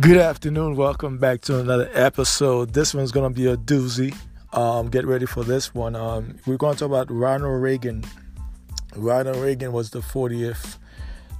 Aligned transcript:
Good 0.00 0.18
afternoon. 0.18 0.76
Welcome 0.76 1.18
back 1.18 1.40
to 1.40 1.58
another 1.58 1.90
episode. 1.92 2.72
This 2.72 2.94
one's 2.94 3.10
gonna 3.10 3.30
be 3.30 3.46
a 3.46 3.56
doozy. 3.56 4.14
Um, 4.52 4.90
get 4.90 5.04
ready 5.04 5.26
for 5.26 5.42
this 5.42 5.74
one. 5.74 5.96
Um, 5.96 6.36
we're 6.46 6.56
gonna 6.56 6.76
talk 6.76 6.86
about 6.86 7.10
Ronald 7.10 7.60
Reagan. 7.60 8.04
Ronald 8.94 9.38
Reagan 9.38 9.72
was 9.72 9.90
the 9.90 9.98
40th 9.98 10.78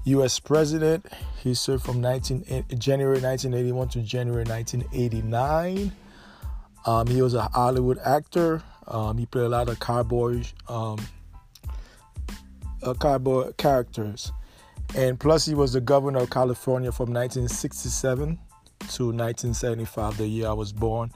U.S. 0.06 0.40
president. 0.40 1.06
He 1.40 1.54
served 1.54 1.84
from 1.84 2.00
19, 2.00 2.64
January 2.78 3.20
1981 3.20 3.88
to 3.90 4.00
January 4.00 4.44
1989. 4.44 5.92
Um, 6.84 7.06
he 7.06 7.22
was 7.22 7.34
a 7.34 7.42
Hollywood 7.42 7.98
actor. 8.04 8.60
Um, 8.88 9.18
he 9.18 9.26
played 9.26 9.44
a 9.44 9.50
lot 9.50 9.68
of 9.68 9.78
cowboy, 9.78 10.42
um, 10.68 10.98
uh, 12.82 12.94
cowboy 12.94 13.52
characters. 13.52 14.32
And 14.96 15.20
plus, 15.20 15.46
he 15.46 15.54
was 15.54 15.74
the 15.74 15.80
governor 15.80 16.20
of 16.20 16.30
California 16.30 16.90
from 16.90 17.12
1967 17.12 18.40
to 18.96 19.06
1975, 19.06 20.16
the 20.16 20.26
year 20.26 20.48
I 20.48 20.52
was 20.52 20.72
born. 20.72 21.10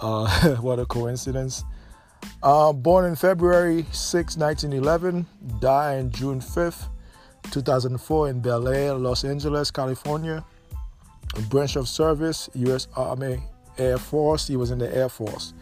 Uh, 0.00 0.56
what 0.60 0.78
a 0.78 0.86
coincidence. 0.86 1.64
Uh, 2.42 2.72
born 2.72 3.04
in 3.04 3.16
February 3.16 3.86
6, 3.92 4.36
1911, 4.36 5.26
died 5.60 5.98
on 5.98 6.10
June 6.10 6.40
5th, 6.40 6.88
2004, 7.50 8.28
in 8.28 8.40
Bel 8.40 8.68
Air, 8.68 8.94
Los 8.94 9.24
Angeles, 9.24 9.70
California. 9.70 10.44
A 11.36 11.40
branch 11.42 11.76
of 11.76 11.88
service, 11.88 12.48
U.S. 12.54 12.88
Army 12.96 13.40
Air 13.76 13.98
Force. 13.98 14.46
He 14.48 14.56
was 14.56 14.70
in 14.70 14.78
the 14.78 14.94
Air 14.94 15.08
Force. 15.08 15.52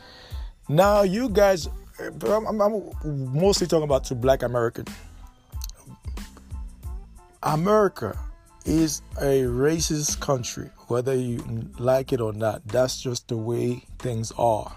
Now, 0.69 1.03
you 1.03 1.29
guys, 1.29 1.69
I'm, 1.99 2.61
I'm 2.61 2.93
mostly 3.05 3.67
talking 3.67 3.85
about 3.85 4.05
to 4.05 4.15
black 4.15 4.43
American. 4.43 4.87
America 7.43 8.19
is 8.67 9.01
a 9.19 9.43
racist 9.43 10.21
country, 10.21 10.71
whether 10.89 11.15
you 11.15 11.71
like 11.79 12.13
it 12.13 12.21
or 12.21 12.33
not. 12.33 12.67
That's 12.67 13.01
just 13.01 13.29
the 13.29 13.37
way 13.37 13.85
things 13.99 14.33
are. 14.37 14.77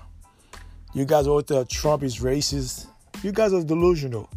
You 0.94 1.06
guys 1.06 1.28
always 1.28 1.46
tell 1.46 1.66
Trump 1.66 2.04
is 2.04 2.20
racist. 2.20 2.88
You 3.24 3.32
guys 3.32 3.54
are 3.54 3.64
delusional. 3.64 4.30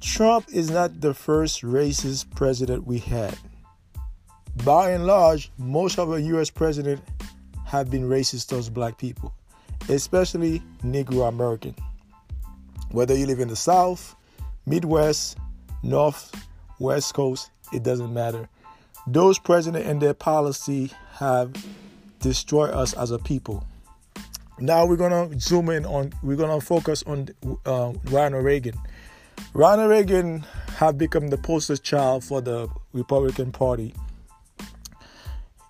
Trump 0.00 0.46
is 0.52 0.70
not 0.70 1.00
the 1.00 1.14
first 1.14 1.62
racist 1.62 2.34
president 2.34 2.86
we 2.86 2.98
had. 2.98 3.38
By 4.64 4.90
and 4.90 5.06
large, 5.06 5.50
most 5.58 5.98
of 5.98 6.10
our 6.10 6.18
US 6.18 6.50
presidents 6.50 7.02
have 7.64 7.90
been 7.90 8.08
racist 8.08 8.48
towards 8.48 8.68
black 8.68 8.98
people, 8.98 9.32
especially 9.88 10.60
Negro 10.84 11.28
American. 11.28 11.74
Whether 12.90 13.16
you 13.16 13.26
live 13.26 13.40
in 13.40 13.48
the 13.48 13.56
South, 13.56 14.14
Midwest, 14.66 15.38
North, 15.82 16.34
West 16.78 17.14
Coast, 17.14 17.50
it 17.72 17.82
doesn't 17.82 18.12
matter. 18.12 18.48
Those 19.06 19.38
presidents 19.38 19.86
and 19.86 20.00
their 20.00 20.14
policy 20.14 20.92
have 21.14 21.52
destroyed 22.20 22.70
us 22.70 22.94
as 22.94 23.10
a 23.10 23.18
people. 23.18 23.66
Now 24.60 24.86
we're 24.86 24.96
gonna 24.96 25.28
zoom 25.40 25.70
in 25.70 25.84
on. 25.84 26.12
We're 26.22 26.36
gonna 26.36 26.60
focus 26.60 27.02
on 27.04 27.30
uh, 27.66 27.92
Ronald 28.04 28.44
Reagan. 28.44 28.74
Ronald 29.54 29.90
Reagan 29.90 30.44
have 30.76 30.98
become 30.98 31.28
the 31.28 31.36
poster 31.38 31.76
child 31.76 32.22
for 32.22 32.40
the 32.40 32.68
Republican 32.92 33.50
Party. 33.50 33.94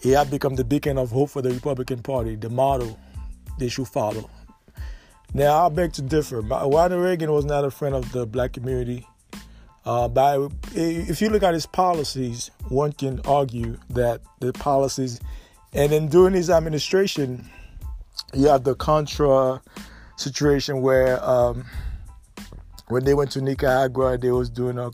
He 0.02 0.10
have 0.10 0.30
become 0.30 0.56
the 0.56 0.64
beacon 0.64 0.98
of 0.98 1.10
hope 1.10 1.30
for 1.30 1.40
the 1.40 1.50
Republican 1.50 2.02
Party, 2.02 2.34
the 2.34 2.50
model 2.50 2.98
they 3.58 3.68
should 3.68 3.88
follow. 3.88 4.28
Now 5.32 5.66
I 5.66 5.68
beg 5.70 5.94
to 5.94 6.02
differ. 6.02 6.42
Ronald 6.42 7.02
Reagan 7.02 7.32
was 7.32 7.46
not 7.46 7.64
a 7.64 7.70
friend 7.70 7.94
of 7.94 8.12
the 8.12 8.26
black 8.26 8.52
community. 8.52 9.06
Uh, 9.84 10.06
by 10.08 10.48
if 10.74 11.20
you 11.20 11.28
look 11.28 11.42
at 11.42 11.54
his 11.54 11.66
policies, 11.66 12.50
one 12.68 12.92
can 12.92 13.20
argue 13.20 13.76
that 13.90 14.20
the 14.40 14.52
policies, 14.52 15.20
and 15.72 15.90
then 15.90 16.06
during 16.06 16.34
his 16.34 16.50
administration, 16.50 17.48
you 18.32 18.46
have 18.46 18.62
the 18.64 18.74
Contra 18.74 19.60
situation 20.16 20.82
where 20.82 21.22
um, 21.24 21.64
when 22.88 23.04
they 23.04 23.14
went 23.14 23.32
to 23.32 23.40
Nicaragua, 23.40 24.18
they 24.18 24.30
was 24.30 24.48
doing 24.48 24.78
a, 24.78 24.90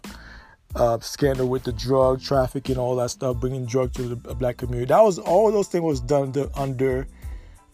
scandal 1.01 1.49
with 1.49 1.65
the 1.65 1.73
drug 1.73 2.23
trafficking, 2.23 2.79
all 2.79 2.95
that 2.97 3.11
stuff, 3.11 3.39
bringing 3.39 3.67
drugs 3.67 3.97
to 3.97 4.03
the 4.03 4.35
black 4.35 4.59
community. 4.59 4.87
That 4.87 5.03
was 5.03 5.19
all 5.19 5.51
those 5.51 5.69
things 5.69 5.83
was 5.83 6.01
done 6.01 6.29
under, 6.29 6.49
under 6.55 7.07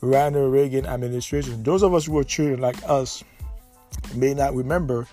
Ronald 0.00 0.52
Reagan 0.52 0.86
administration. 0.86 1.62
Those 1.62 1.82
of 1.82 1.92
us 1.92 2.06
who 2.06 2.12
were 2.12 2.24
children 2.24 2.60
like 2.60 2.76
us 2.88 3.22
may 4.14 4.32
not 4.32 4.54
remember, 4.54 5.06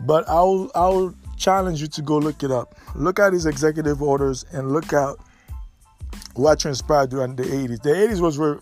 but 0.00 0.28
I'll 0.28 0.70
I'll 0.74 1.14
challenge 1.40 1.80
you 1.80 1.88
to 1.88 2.02
go 2.02 2.18
look 2.18 2.42
it 2.42 2.50
up. 2.50 2.76
Look 2.94 3.18
at 3.18 3.32
his 3.32 3.46
executive 3.46 4.02
orders 4.02 4.44
and 4.52 4.70
look 4.70 4.92
at 4.92 5.16
what 6.34 6.60
transpired 6.60 7.10
during 7.10 7.34
the 7.34 7.44
80s. 7.44 7.82
The 7.82 7.90
80s 7.90 8.20
was 8.20 8.60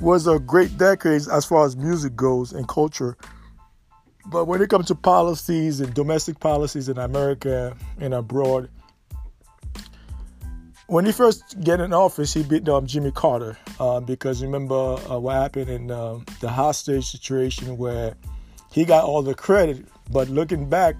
was 0.00 0.28
a 0.28 0.38
great 0.38 0.78
decade 0.78 1.26
as 1.28 1.44
far 1.44 1.66
as 1.66 1.76
music 1.76 2.14
goes 2.14 2.52
and 2.52 2.68
culture. 2.68 3.16
But 4.26 4.44
when 4.44 4.62
it 4.62 4.70
comes 4.70 4.86
to 4.86 4.94
policies 4.94 5.80
and 5.80 5.92
domestic 5.92 6.38
policies 6.38 6.88
in 6.88 6.98
America 6.98 7.76
and 7.98 8.14
abroad, 8.14 8.70
when 10.86 11.04
he 11.04 11.12
first 11.12 11.60
get 11.60 11.80
in 11.80 11.92
office, 11.92 12.32
he 12.32 12.42
beat 12.42 12.68
um, 12.68 12.86
Jimmy 12.86 13.10
Carter 13.10 13.58
uh, 13.80 14.00
because 14.00 14.42
remember 14.42 14.74
uh, 14.74 15.18
what 15.18 15.34
happened 15.34 15.68
in 15.68 15.90
uh, 15.90 16.18
the 16.40 16.48
hostage 16.48 17.10
situation 17.10 17.76
where 17.76 18.14
he 18.70 18.84
got 18.84 19.04
all 19.04 19.22
the 19.22 19.34
credit, 19.34 19.84
but 20.10 20.28
looking 20.28 20.68
back, 20.68 20.94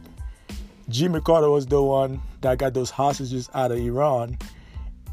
Jimmy 0.89 1.21
Carter 1.21 1.51
was 1.51 1.67
the 1.67 1.83
one 1.83 2.21
that 2.41 2.59
got 2.59 2.75
those 2.75 2.91
hostages 2.91 3.51
out 3.55 3.73
of 3.73 3.79
Iran. 3.79 4.39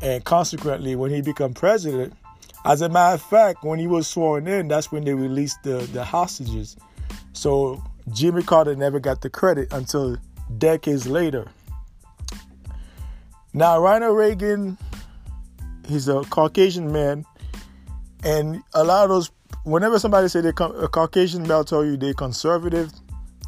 And 0.01 0.23
consequently, 0.23 0.95
when 0.95 1.11
he 1.11 1.21
became 1.21 1.53
president, 1.53 2.13
as 2.65 2.81
a 2.81 2.89
matter 2.89 3.15
of 3.15 3.21
fact, 3.21 3.63
when 3.63 3.79
he 3.79 3.87
was 3.87 4.07
sworn 4.07 4.47
in, 4.47 4.67
that's 4.67 4.91
when 4.91 5.03
they 5.03 5.13
released 5.13 5.63
the, 5.63 5.77
the 5.93 6.03
hostages. 6.03 6.75
So 7.33 7.83
Jimmy 8.11 8.43
Carter 8.43 8.75
never 8.75 8.99
got 8.99 9.21
the 9.21 9.29
credit 9.29 9.71
until 9.71 10.17
decades 10.57 11.07
later. 11.07 11.47
Now, 13.53 13.79
Ronald 13.79 14.17
Reagan, 14.17 14.77
he's 15.87 16.07
a 16.07 16.21
Caucasian 16.23 16.91
man, 16.91 17.25
and 18.23 18.63
a 18.73 18.83
lot 18.83 19.03
of 19.03 19.09
those, 19.09 19.31
whenever 19.63 19.97
somebody 19.99 20.27
say 20.27 20.41
they're 20.41 20.51
a 20.51 20.87
Caucasian 20.89 21.47
male, 21.47 21.63
tell 21.63 21.85
you 21.85 21.95
they're 21.95 22.13
conservative, 22.13 22.91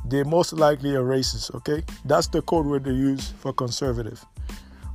they're 0.06 0.26
most 0.26 0.54
likely 0.54 0.96
a 0.96 1.00
racist, 1.00 1.54
okay? 1.56 1.84
That's 2.06 2.28
the 2.28 2.42
code 2.42 2.66
word 2.66 2.84
they 2.86 2.92
use 2.92 3.32
for 3.40 3.54
conservative. 3.54 4.24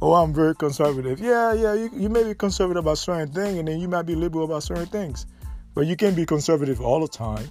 Oh, 0.00 0.14
I'm 0.14 0.34
very 0.34 0.54
conservative. 0.54 1.20
Yeah, 1.20 1.52
yeah, 1.52 1.74
you, 1.74 1.90
you 1.94 2.08
may 2.08 2.24
be 2.24 2.34
conservative 2.34 2.84
about 2.84 2.98
certain 2.98 3.32
things, 3.32 3.58
and 3.58 3.68
then 3.68 3.78
you 3.80 3.88
might 3.88 4.02
be 4.02 4.14
liberal 4.14 4.44
about 4.44 4.62
certain 4.64 4.86
things. 4.86 5.26
But 5.74 5.86
you 5.86 5.96
can't 5.96 6.16
be 6.16 6.26
conservative 6.26 6.80
all 6.80 7.00
the 7.00 7.08
time. 7.08 7.48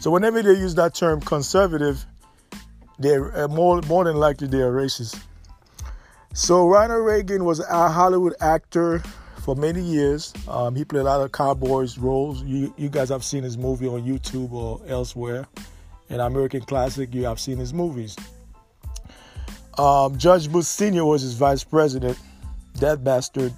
So 0.00 0.10
whenever 0.10 0.40
they 0.42 0.52
use 0.52 0.74
that 0.76 0.94
term 0.94 1.20
conservative, 1.20 2.06
they're 2.98 3.44
uh, 3.44 3.48
more, 3.48 3.82
more 3.82 4.04
than 4.04 4.16
likely 4.16 4.46
they 4.46 4.60
are 4.60 4.72
racist. 4.72 5.20
So 6.32 6.68
Ronald 6.68 7.04
Reagan 7.04 7.44
was 7.44 7.60
a 7.60 7.88
Hollywood 7.88 8.34
actor 8.40 9.02
for 9.42 9.56
many 9.56 9.82
years. 9.82 10.32
Um, 10.46 10.76
he 10.76 10.84
played 10.84 11.00
a 11.00 11.04
lot 11.04 11.22
of 11.22 11.32
cowboys 11.32 11.98
roles. 11.98 12.42
You, 12.42 12.72
you 12.76 12.88
guys 12.88 13.08
have 13.08 13.24
seen 13.24 13.42
his 13.42 13.58
movie 13.58 13.88
on 13.88 14.02
YouTube 14.02 14.52
or 14.52 14.80
elsewhere 14.86 15.46
an 16.08 16.20
American 16.20 16.60
classic. 16.62 17.14
You 17.14 17.24
have 17.24 17.40
seen 17.40 17.58
his 17.58 17.72
movies. 17.72 18.16
Um, 19.78 20.16
George 20.16 20.50
Bush 20.50 20.66
Sr. 20.66 21.04
was 21.04 21.22
his 21.22 21.34
vice 21.34 21.64
president. 21.64 22.18
That 22.76 23.04
bastard. 23.04 23.52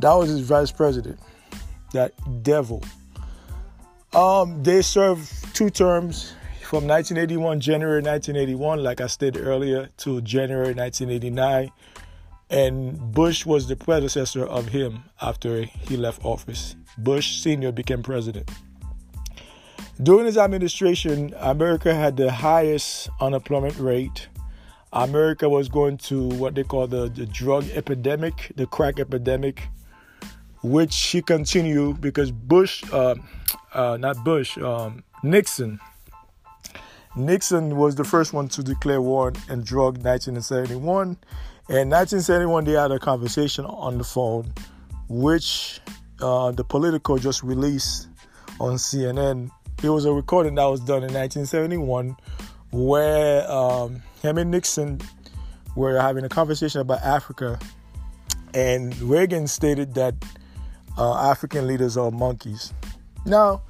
That 0.00 0.14
was 0.14 0.30
his 0.30 0.40
vice 0.40 0.72
president. 0.72 1.18
That 1.92 2.12
devil. 2.42 2.82
Um, 4.14 4.62
they 4.62 4.82
served 4.82 5.54
two 5.54 5.70
terms 5.70 6.32
from 6.62 6.86
1981, 6.86 7.60
January 7.60 8.02
1981, 8.02 8.82
like 8.82 9.00
I 9.00 9.06
stated 9.06 9.46
earlier, 9.46 9.88
to 9.98 10.20
January 10.22 10.74
1989. 10.74 11.70
And 12.50 13.12
Bush 13.12 13.44
was 13.44 13.68
the 13.68 13.76
predecessor 13.76 14.44
of 14.46 14.68
him 14.68 15.04
after 15.20 15.62
he 15.62 15.96
left 15.96 16.24
office. 16.24 16.76
Bush 16.96 17.40
Sr. 17.40 17.72
became 17.72 18.02
president. 18.02 18.50
During 20.00 20.26
his 20.26 20.38
administration, 20.38 21.34
America 21.38 21.92
had 21.92 22.16
the 22.16 22.30
highest 22.30 23.08
unemployment 23.20 23.76
rate. 23.78 24.28
America 24.92 25.48
was 25.48 25.68
going 25.68 25.98
to 25.98 26.28
what 26.28 26.54
they 26.54 26.62
call 26.62 26.86
the, 26.86 27.08
the 27.08 27.26
drug 27.26 27.68
epidemic, 27.70 28.52
the 28.54 28.66
crack 28.66 29.00
epidemic, 29.00 29.68
which 30.62 30.96
he 30.96 31.20
continued 31.20 32.00
because 32.00 32.30
Bush, 32.30 32.84
uh, 32.92 33.16
uh, 33.74 33.96
not 33.98 34.22
Bush, 34.24 34.56
um, 34.58 35.02
Nixon. 35.24 35.80
Nixon 37.16 37.76
was 37.76 37.96
the 37.96 38.04
first 38.04 38.32
one 38.32 38.48
to 38.50 38.62
declare 38.62 39.00
war 39.00 39.32
on 39.50 39.62
drug 39.64 39.96
in 39.96 40.04
1971. 40.04 41.18
In 41.70 41.90
1971, 41.90 42.64
they 42.64 42.72
had 42.72 42.92
a 42.92 43.00
conversation 43.00 43.64
on 43.64 43.98
the 43.98 44.04
phone, 44.04 44.52
which 45.08 45.80
uh, 46.20 46.52
the 46.52 46.62
Politico 46.62 47.18
just 47.18 47.42
released 47.42 48.06
on 48.60 48.74
CNN 48.74 49.50
it 49.82 49.90
was 49.90 50.04
a 50.04 50.12
recording 50.12 50.56
that 50.56 50.64
was 50.64 50.80
done 50.80 51.04
in 51.04 51.14
1971 51.14 52.16
where 52.70 53.50
um, 53.50 54.02
him 54.22 54.38
and 54.38 54.50
Nixon 54.50 55.00
were 55.76 56.00
having 56.00 56.24
a 56.24 56.28
conversation 56.28 56.80
about 56.80 57.00
Africa. 57.02 57.58
and 58.54 58.98
Reagan 59.00 59.46
stated 59.46 59.94
that 59.94 60.14
uh, 60.96 61.30
African 61.30 61.66
leaders 61.66 61.96
are 61.96 62.10
monkeys. 62.10 62.72
Now, 63.24 63.62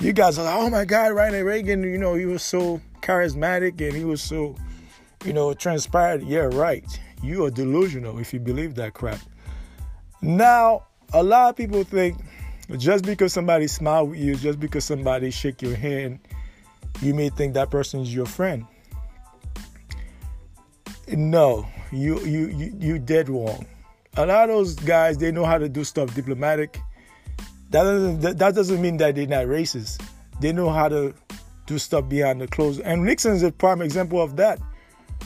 you 0.00 0.12
guys 0.12 0.38
are 0.38 0.44
like, 0.44 0.56
oh 0.56 0.70
my 0.70 0.84
God, 0.84 1.12
Ronald 1.12 1.44
Reagan, 1.44 1.82
you 1.82 1.98
know, 1.98 2.14
he 2.14 2.26
was 2.26 2.42
so 2.42 2.80
charismatic 3.00 3.80
and 3.80 3.96
he 3.96 4.04
was 4.04 4.20
so, 4.20 4.56
you 5.24 5.32
know, 5.32 5.54
transpired. 5.54 6.22
Yeah, 6.22 6.48
right. 6.52 6.84
You 7.22 7.46
are 7.46 7.50
delusional 7.50 8.18
if 8.18 8.34
you 8.34 8.40
believe 8.40 8.74
that 8.74 8.92
crap. 8.92 9.20
Now, 10.20 10.86
a 11.12 11.22
lot 11.22 11.50
of 11.50 11.56
people 11.56 11.84
think 11.84 12.18
just 12.78 13.04
because 13.04 13.32
somebody 13.32 13.66
smile 13.66 14.06
with 14.06 14.18
you, 14.18 14.36
just 14.36 14.58
because 14.58 14.84
somebody 14.84 15.30
shake 15.30 15.60
your 15.60 15.76
hand, 15.76 16.18
you 17.02 17.14
may 17.14 17.28
think 17.28 17.54
that 17.54 17.70
person 17.70 18.00
is 18.00 18.14
your 18.14 18.26
friend. 18.26 18.66
No, 21.08 21.66
you 21.92 22.18
you 22.20 22.48
you 22.48 22.76
you 22.78 22.98
dead 22.98 23.28
wrong. 23.28 23.66
A 24.16 24.24
lot 24.24 24.48
of 24.48 24.56
those 24.56 24.74
guys 24.74 25.18
they 25.18 25.30
know 25.30 25.44
how 25.44 25.58
to 25.58 25.68
do 25.68 25.84
stuff 25.84 26.14
diplomatic. 26.14 26.80
That 27.70 27.82
doesn't 27.82 28.38
that 28.38 28.54
doesn't 28.54 28.80
mean 28.80 28.96
that 28.98 29.14
they're 29.14 29.26
not 29.26 29.46
racist. 29.46 30.02
They 30.40 30.52
know 30.52 30.70
how 30.70 30.88
to 30.88 31.14
do 31.66 31.78
stuff 31.78 32.08
behind 32.08 32.40
the 32.40 32.46
clothes. 32.46 32.78
And 32.80 33.04
Nixon 33.04 33.32
is 33.32 33.42
a 33.42 33.52
prime 33.52 33.82
example 33.82 34.20
of 34.22 34.36
that. 34.36 34.58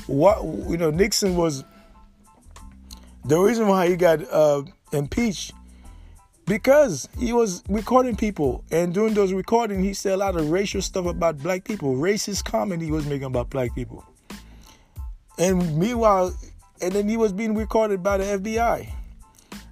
What 0.06 0.42
you 0.68 0.76
know, 0.76 0.90
Nixon 0.90 1.36
was 1.36 1.64
the 3.24 3.38
reason 3.38 3.68
why 3.68 3.88
he 3.88 3.96
got 3.96 4.20
uh, 4.32 4.62
impeached 4.92 5.52
because 6.48 7.08
he 7.18 7.32
was 7.32 7.62
recording 7.68 8.16
people 8.16 8.64
and 8.70 8.94
doing 8.94 9.12
those 9.12 9.32
recording 9.32 9.84
he 9.84 9.92
said 9.92 10.14
a 10.14 10.16
lot 10.16 10.34
of 10.34 10.50
racial 10.50 10.80
stuff 10.80 11.06
about 11.06 11.38
black 11.38 11.64
people. 11.64 11.94
Racist 11.94 12.44
comment 12.44 12.82
he 12.82 12.90
was 12.90 13.06
making 13.06 13.24
about 13.24 13.50
black 13.50 13.74
people. 13.74 14.04
And 15.38 15.78
meanwhile 15.78 16.34
and 16.80 16.92
then 16.92 17.08
he 17.08 17.16
was 17.16 17.32
being 17.32 17.54
recorded 17.54 18.02
by 18.02 18.16
the 18.16 18.24
fbi 18.24 18.88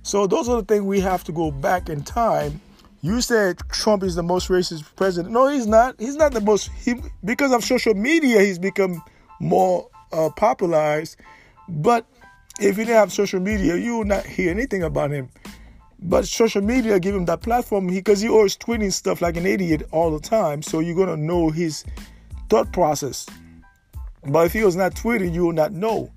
so 0.03 0.27
those 0.27 0.49
are 0.49 0.57
the 0.57 0.65
things 0.65 0.85
we 0.85 1.01
have 1.01 1.25
to 1.25 1.33
go 1.33 1.51
back 1.51 1.89
in 1.89 2.05
time. 2.05 2.61
You 3.03 3.21
said 3.21 3.59
trump 3.71 4.05
is 4.05 4.15
the 4.15 4.23
most 4.23 4.49
racist 4.49 4.85
president. 4.95 5.33
No 5.33 5.49
he's 5.49 5.67
not. 5.67 5.97
He's 5.99 6.15
not 6.15 6.33
the 6.33 6.41
most 6.41 6.71
he 6.79 6.95
because 7.25 7.53
of 7.53 7.65
social 7.65 7.95
media 7.95 8.41
he's 8.41 8.59
become 8.59 9.03
more 9.41 9.89
uh, 10.13 10.31
popularized. 10.37 11.17
But 11.69 12.07
if 12.61 12.77
he 12.77 12.85
didn't 12.85 12.97
have 12.97 13.13
social 13.13 13.41
media 13.41 13.77
you 13.77 13.99
would 13.99 14.07
not 14.07 14.25
hear 14.27 14.51
anything 14.51 14.83
about 14.83 15.11
him 15.11 15.29
but 15.99 16.27
social 16.27 16.63
media 16.63 17.01
give 17.01 17.15
him 17.15 17.25
that 17.27 17.41
platform 17.41 17.87
because 17.87 18.21
he, 18.21 18.29
he 18.29 18.33
always 18.33 18.57
tweeting 18.57 18.93
stuff 18.93 19.23
like 19.23 19.37
an 19.37 19.47
idiot 19.47 19.89
all 19.93 20.11
the 20.11 20.21
time. 20.21 20.63
So 20.63 20.81
you're 20.81 20.97
gonna 20.97 21.17
know 21.17 21.51
his 21.51 21.85
thought 22.49 22.73
process. 22.73 23.27
But 24.25 24.47
if 24.47 24.53
he 24.53 24.65
was 24.65 24.77
not 24.77 24.95
tweeting, 24.95 25.33
you 25.33 25.45
will 25.45 25.53
not 25.53 25.73
know. 25.73 26.11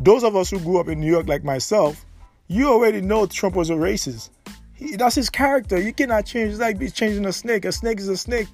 Those 0.00 0.24
of 0.24 0.34
us 0.36 0.50
who 0.50 0.58
grew 0.58 0.80
up 0.80 0.88
in 0.88 1.00
New 1.00 1.10
York, 1.10 1.28
like 1.28 1.44
myself, 1.44 2.04
you 2.48 2.68
already 2.68 3.00
know 3.00 3.26
Trump 3.26 3.54
was 3.54 3.70
a 3.70 3.74
racist. 3.74 4.30
He, 4.74 4.96
that's 4.96 5.14
his 5.14 5.30
character. 5.30 5.80
You 5.80 5.92
cannot 5.92 6.26
change. 6.26 6.50
It's 6.50 6.60
like 6.60 6.78
changing 6.92 7.24
a 7.26 7.32
snake. 7.32 7.64
A 7.64 7.72
snake 7.72 8.00
is 8.00 8.08
a 8.08 8.16
snake. 8.16 8.48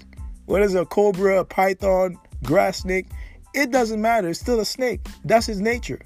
Whether 0.44 0.64
it's 0.64 0.74
a 0.74 0.84
cobra, 0.84 1.40
a 1.40 1.44
python, 1.44 2.18
grass 2.44 2.78
snake, 2.78 3.06
it 3.54 3.70
doesn't 3.70 4.00
matter. 4.00 4.28
It's 4.28 4.40
still 4.40 4.60
a 4.60 4.64
snake. 4.64 5.00
That's 5.24 5.46
his 5.46 5.60
nature. 5.60 6.00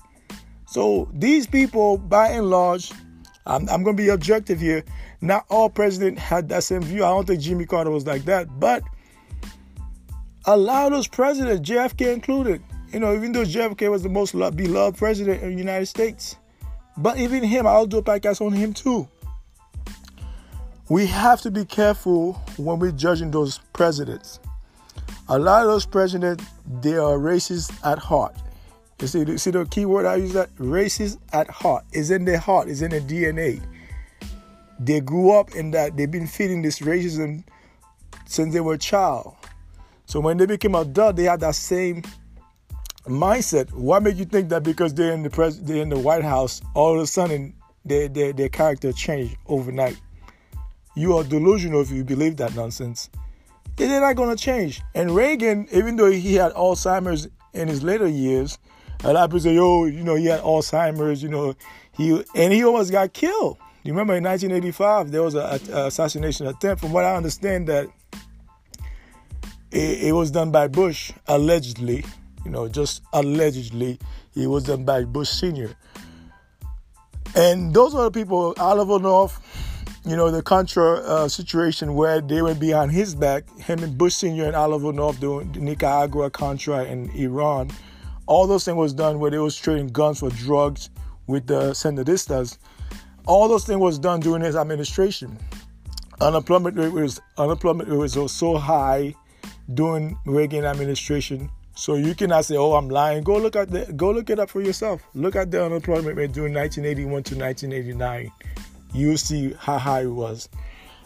So 0.66 1.08
these 1.12 1.46
people, 1.46 1.98
by 1.98 2.28
and 2.28 2.48
large, 2.48 2.92
I'm, 3.46 3.68
I'm 3.68 3.82
going 3.82 3.96
to 3.96 4.02
be 4.02 4.08
objective 4.08 4.60
here. 4.60 4.84
Not 5.20 5.44
all 5.48 5.68
presidents 5.68 6.20
had 6.20 6.48
that 6.50 6.64
same 6.64 6.82
view. 6.82 7.04
I 7.04 7.08
don't 7.08 7.26
think 7.26 7.40
Jimmy 7.40 7.66
Carter 7.66 7.90
was 7.90 8.06
like 8.06 8.24
that, 8.24 8.60
but 8.60 8.82
a 10.44 10.56
lot 10.56 10.86
of 10.86 10.92
those 10.92 11.08
presidents, 11.08 11.68
JFK 11.68 12.12
included, 12.12 12.62
you 12.92 13.00
know, 13.00 13.14
even 13.14 13.32
though 13.32 13.44
JFK 13.44 13.90
was 13.90 14.02
the 14.02 14.08
most 14.08 14.32
beloved 14.32 14.98
president 14.98 15.42
in 15.42 15.52
the 15.52 15.58
United 15.58 15.86
States, 15.86 16.36
but 16.96 17.18
even 17.18 17.42
him, 17.42 17.66
I'll 17.66 17.86
do 17.86 17.98
a 17.98 18.02
podcast 18.02 18.44
on 18.44 18.52
him 18.52 18.72
too. 18.72 19.08
We 20.88 21.06
have 21.06 21.40
to 21.42 21.50
be 21.50 21.64
careful 21.64 22.34
when 22.56 22.78
we're 22.78 22.92
judging 22.92 23.30
those 23.30 23.58
presidents. 23.72 24.40
A 25.28 25.38
lot 25.38 25.62
of 25.62 25.68
those 25.68 25.86
presidents, 25.86 26.44
they 26.82 26.96
are 26.96 27.16
racist 27.16 27.72
at 27.86 27.98
heart. 27.98 28.36
You 29.02 29.08
see, 29.08 29.36
see 29.36 29.50
the 29.50 29.64
key 29.64 29.84
word 29.84 30.06
I 30.06 30.14
use 30.14 30.32
that 30.34 30.54
racist 30.54 31.18
at 31.32 31.50
heart 31.50 31.84
is 31.92 32.12
in 32.12 32.24
their 32.24 32.38
heart, 32.38 32.68
is 32.68 32.82
in 32.82 32.92
their 32.92 33.00
DNA. 33.00 33.60
They 34.78 35.00
grew 35.00 35.32
up 35.32 35.56
in 35.56 35.72
that 35.72 35.96
they've 35.96 36.08
been 36.08 36.28
feeding 36.28 36.62
this 36.62 36.78
racism 36.78 37.42
since 38.26 38.54
they 38.54 38.60
were 38.60 38.74
a 38.74 38.78
child. 38.78 39.34
So 40.06 40.20
when 40.20 40.36
they 40.36 40.46
became 40.46 40.76
adult, 40.76 41.16
they 41.16 41.24
had 41.24 41.40
that 41.40 41.56
same 41.56 42.04
mindset. 43.04 43.72
What 43.72 44.04
made 44.04 44.18
you 44.18 44.24
think 44.24 44.50
that 44.50 44.62
because 44.62 44.94
they're 44.94 45.12
in 45.12 45.24
the 45.24 45.30
pres- 45.30 45.60
they're 45.60 45.82
in 45.82 45.88
the 45.88 45.98
White 45.98 46.22
House, 46.22 46.60
all 46.74 46.94
of 46.94 47.00
a 47.00 47.06
sudden 47.08 47.54
their, 47.84 48.06
their 48.06 48.32
their 48.32 48.50
character 48.50 48.92
changed 48.92 49.36
overnight? 49.48 50.00
You 50.94 51.16
are 51.16 51.24
delusional 51.24 51.80
if 51.80 51.90
you 51.90 52.04
believe 52.04 52.36
that 52.36 52.54
nonsense. 52.54 53.10
They're 53.74 54.00
not 54.00 54.14
to 54.16 54.36
change. 54.36 54.80
And 54.94 55.10
Reagan, 55.10 55.66
even 55.72 55.96
though 55.96 56.10
he 56.12 56.34
had 56.34 56.52
Alzheimer's 56.52 57.26
in 57.52 57.66
his 57.66 57.82
later 57.82 58.06
years, 58.06 58.58
a 59.04 59.12
lot 59.12 59.24
of 59.24 59.30
people 59.30 59.40
say, 59.40 59.54
"Yo, 59.54 59.84
you 59.86 60.04
know, 60.04 60.14
he 60.14 60.26
had 60.26 60.40
Alzheimer's. 60.40 61.22
You 61.22 61.28
know, 61.28 61.54
he 61.92 62.22
and 62.34 62.52
he 62.52 62.64
almost 62.64 62.92
got 62.92 63.12
killed." 63.12 63.58
You 63.84 63.92
remember 63.92 64.14
in 64.14 64.22
1985 64.22 65.10
there 65.10 65.22
was 65.22 65.34
a, 65.34 65.58
a 65.72 65.86
assassination 65.86 66.46
attempt. 66.46 66.82
From 66.82 66.92
what 66.92 67.04
I 67.04 67.16
understand, 67.16 67.68
that 67.68 67.88
it, 69.72 70.04
it 70.04 70.12
was 70.12 70.30
done 70.30 70.52
by 70.52 70.68
Bush 70.68 71.12
allegedly. 71.26 72.04
You 72.44 72.50
know, 72.50 72.68
just 72.68 73.02
allegedly, 73.12 73.98
it 74.34 74.46
was 74.46 74.64
done 74.64 74.84
by 74.84 75.04
Bush 75.04 75.28
Senior. 75.28 75.74
And 77.34 77.72
those 77.72 77.94
are 77.94 78.04
the 78.04 78.10
people, 78.10 78.54
Oliver 78.58 78.98
North, 78.98 79.40
you 80.04 80.16
know, 80.16 80.30
the 80.30 80.42
Contra 80.42 80.94
uh, 80.96 81.28
situation 81.28 81.94
where 81.94 82.20
they 82.20 82.42
went 82.42 82.60
behind 82.60 82.92
his 82.92 83.14
back, 83.14 83.48
him 83.58 83.82
and 83.82 83.96
Bush 83.96 84.14
Senior 84.14 84.46
and 84.46 84.56
Oliver 84.56 84.92
North 84.92 85.18
doing 85.18 85.50
Nicaragua, 85.52 86.30
Contra, 86.30 86.84
and 86.84 87.10
Iran 87.14 87.70
all 88.26 88.46
those 88.46 88.64
things 88.64 88.76
was 88.76 88.92
done 88.92 89.18
where 89.18 89.30
they 89.30 89.38
was 89.38 89.56
trading 89.56 89.88
guns 89.88 90.20
for 90.20 90.30
drugs 90.30 90.90
with 91.26 91.46
the 91.46 91.72
Sandinistas. 91.72 92.58
All 93.26 93.48
those 93.48 93.64
things 93.64 93.78
was 93.78 93.98
done 93.98 94.20
during 94.20 94.42
his 94.42 94.56
administration. 94.56 95.38
Unemployment 96.20 96.76
rate 96.76 96.92
was 96.92 97.20
unemployment 97.38 97.88
rate 97.88 97.98
was 97.98 98.32
so 98.32 98.56
high 98.56 99.14
during 99.74 100.16
Reagan 100.26 100.64
administration. 100.64 101.50
So 101.74 101.94
you 101.94 102.14
cannot 102.14 102.44
say, 102.44 102.56
"Oh, 102.56 102.74
I'm 102.74 102.88
lying." 102.88 103.24
Go 103.24 103.38
look 103.38 103.56
at 103.56 103.70
the 103.70 103.92
go 103.92 104.10
look 104.10 104.28
it 104.30 104.38
up 104.38 104.50
for 104.50 104.60
yourself. 104.60 105.02
Look 105.14 105.36
at 105.36 105.50
the 105.50 105.64
unemployment 105.64 106.16
rate 106.16 106.32
during 106.32 106.54
1981 106.54 107.22
to 107.24 107.36
1989. 107.36 108.30
You'll 108.92 109.16
see 109.16 109.54
how 109.58 109.78
high 109.78 110.02
it 110.02 110.06
was. 110.06 110.48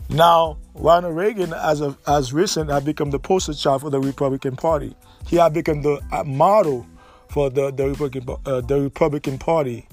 Now, 0.08 0.58
Ronald 0.74 1.16
Reagan, 1.16 1.52
as 1.52 1.80
of 1.80 1.96
as 2.06 2.32
recent, 2.32 2.70
had 2.70 2.84
become 2.84 3.10
the 3.10 3.18
poster 3.18 3.54
child 3.54 3.82
for 3.82 3.90
the 3.90 4.00
Republican 4.00 4.56
Party. 4.56 4.94
He 5.26 5.36
had 5.36 5.52
become 5.52 5.82
the 5.82 6.00
uh, 6.12 6.24
model 6.24 6.86
for 7.28 7.50
the 7.50 7.70
the 7.70 7.88
Republican, 7.88 8.36
uh, 8.46 8.60
the 8.60 8.80
Republican 8.80 9.38
Party. 9.38 9.86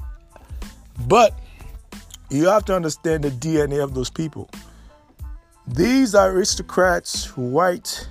But 1.08 1.38
you 2.30 2.48
have 2.48 2.66
to 2.66 2.76
understand 2.76 3.24
the 3.24 3.30
DNA 3.30 3.84
of 3.84 3.94
those 3.94 4.10
people. 4.10 4.50
These 5.68 6.16
aristocrats, 6.16 7.38
white, 7.38 8.08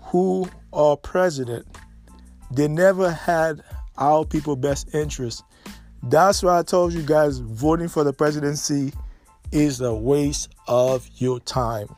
who 0.00 0.48
are 0.72 0.96
president. 0.96 1.66
They 2.50 2.68
never 2.68 3.10
had 3.10 3.62
our 3.96 4.24
people 4.24 4.56
best 4.56 4.94
interest. 4.94 5.42
That's 6.02 6.42
why 6.42 6.58
I 6.58 6.62
told 6.62 6.92
you 6.92 7.02
guys 7.02 7.38
voting 7.38 7.88
for 7.88 8.04
the 8.04 8.12
presidency 8.12 8.92
is 9.52 9.80
a 9.80 9.94
waste 9.94 10.54
of 10.66 11.08
your 11.16 11.40
time. 11.40 11.88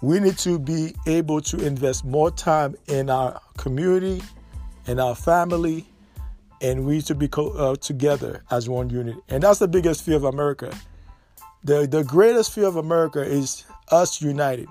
We 0.00 0.18
need 0.18 0.38
to 0.38 0.58
be 0.58 0.94
able 1.06 1.40
to 1.42 1.64
invest 1.64 2.04
more 2.04 2.30
time 2.30 2.74
in 2.88 3.08
our 3.08 3.40
community 3.56 4.22
and 4.86 5.00
our 5.00 5.14
family, 5.14 5.86
and 6.60 6.86
we 6.86 7.02
to 7.02 7.14
be 7.14 7.28
co- 7.28 7.50
uh, 7.52 7.76
together 7.76 8.42
as 8.50 8.68
one 8.68 8.90
unit. 8.90 9.16
And 9.28 9.42
that's 9.42 9.58
the 9.58 9.68
biggest 9.68 10.04
fear 10.04 10.16
of 10.16 10.24
America. 10.24 10.76
The, 11.64 11.86
the 11.86 12.04
greatest 12.04 12.52
fear 12.52 12.66
of 12.66 12.76
America 12.76 13.20
is 13.22 13.64
us 13.90 14.20
united. 14.20 14.68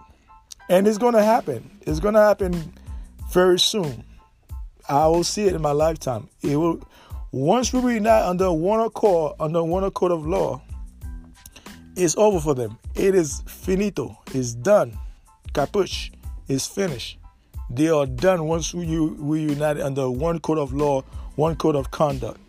And 0.70 0.88
it's 0.88 0.98
going 0.98 1.14
to 1.14 1.24
happen. 1.24 1.80
It's 1.82 2.00
going 2.00 2.14
to 2.14 2.22
happen 2.22 2.74
very 3.32 3.60
soon. 3.60 4.04
I 4.88 5.08
will 5.08 5.24
see 5.24 5.46
it 5.46 5.54
in 5.54 5.62
my 5.62 5.72
lifetime. 5.72 6.30
It 6.42 6.56
will 6.56 6.82
once 7.32 7.72
we 7.72 7.94
unite 7.94 8.24
under 8.24 8.52
one 8.52 8.82
accord, 8.82 9.36
under 9.40 9.64
one 9.64 9.86
accord 9.86 10.12
of 10.12 10.28
law, 10.28 10.62
it's 11.96 12.18
over 12.18 12.42
for 12.42 12.54
them. 12.54 12.78
It 12.94 13.16
is 13.16 13.42
finito. 13.48 14.18
It's 14.34 14.54
done. 14.54 14.98
Capuch. 15.54 16.12
It's 16.50 16.68
finished. 16.68 17.21
They 17.74 17.88
are 17.88 18.06
done 18.06 18.48
once 18.48 18.74
we, 18.74 19.00
we 19.00 19.44
unite 19.44 19.80
under 19.80 20.10
one 20.12 20.42
code 20.42 20.58
of 20.58 20.74
law, 20.74 21.04
one 21.36 21.56
code 21.56 21.78
of 21.78 21.90
conduct. 21.90 22.40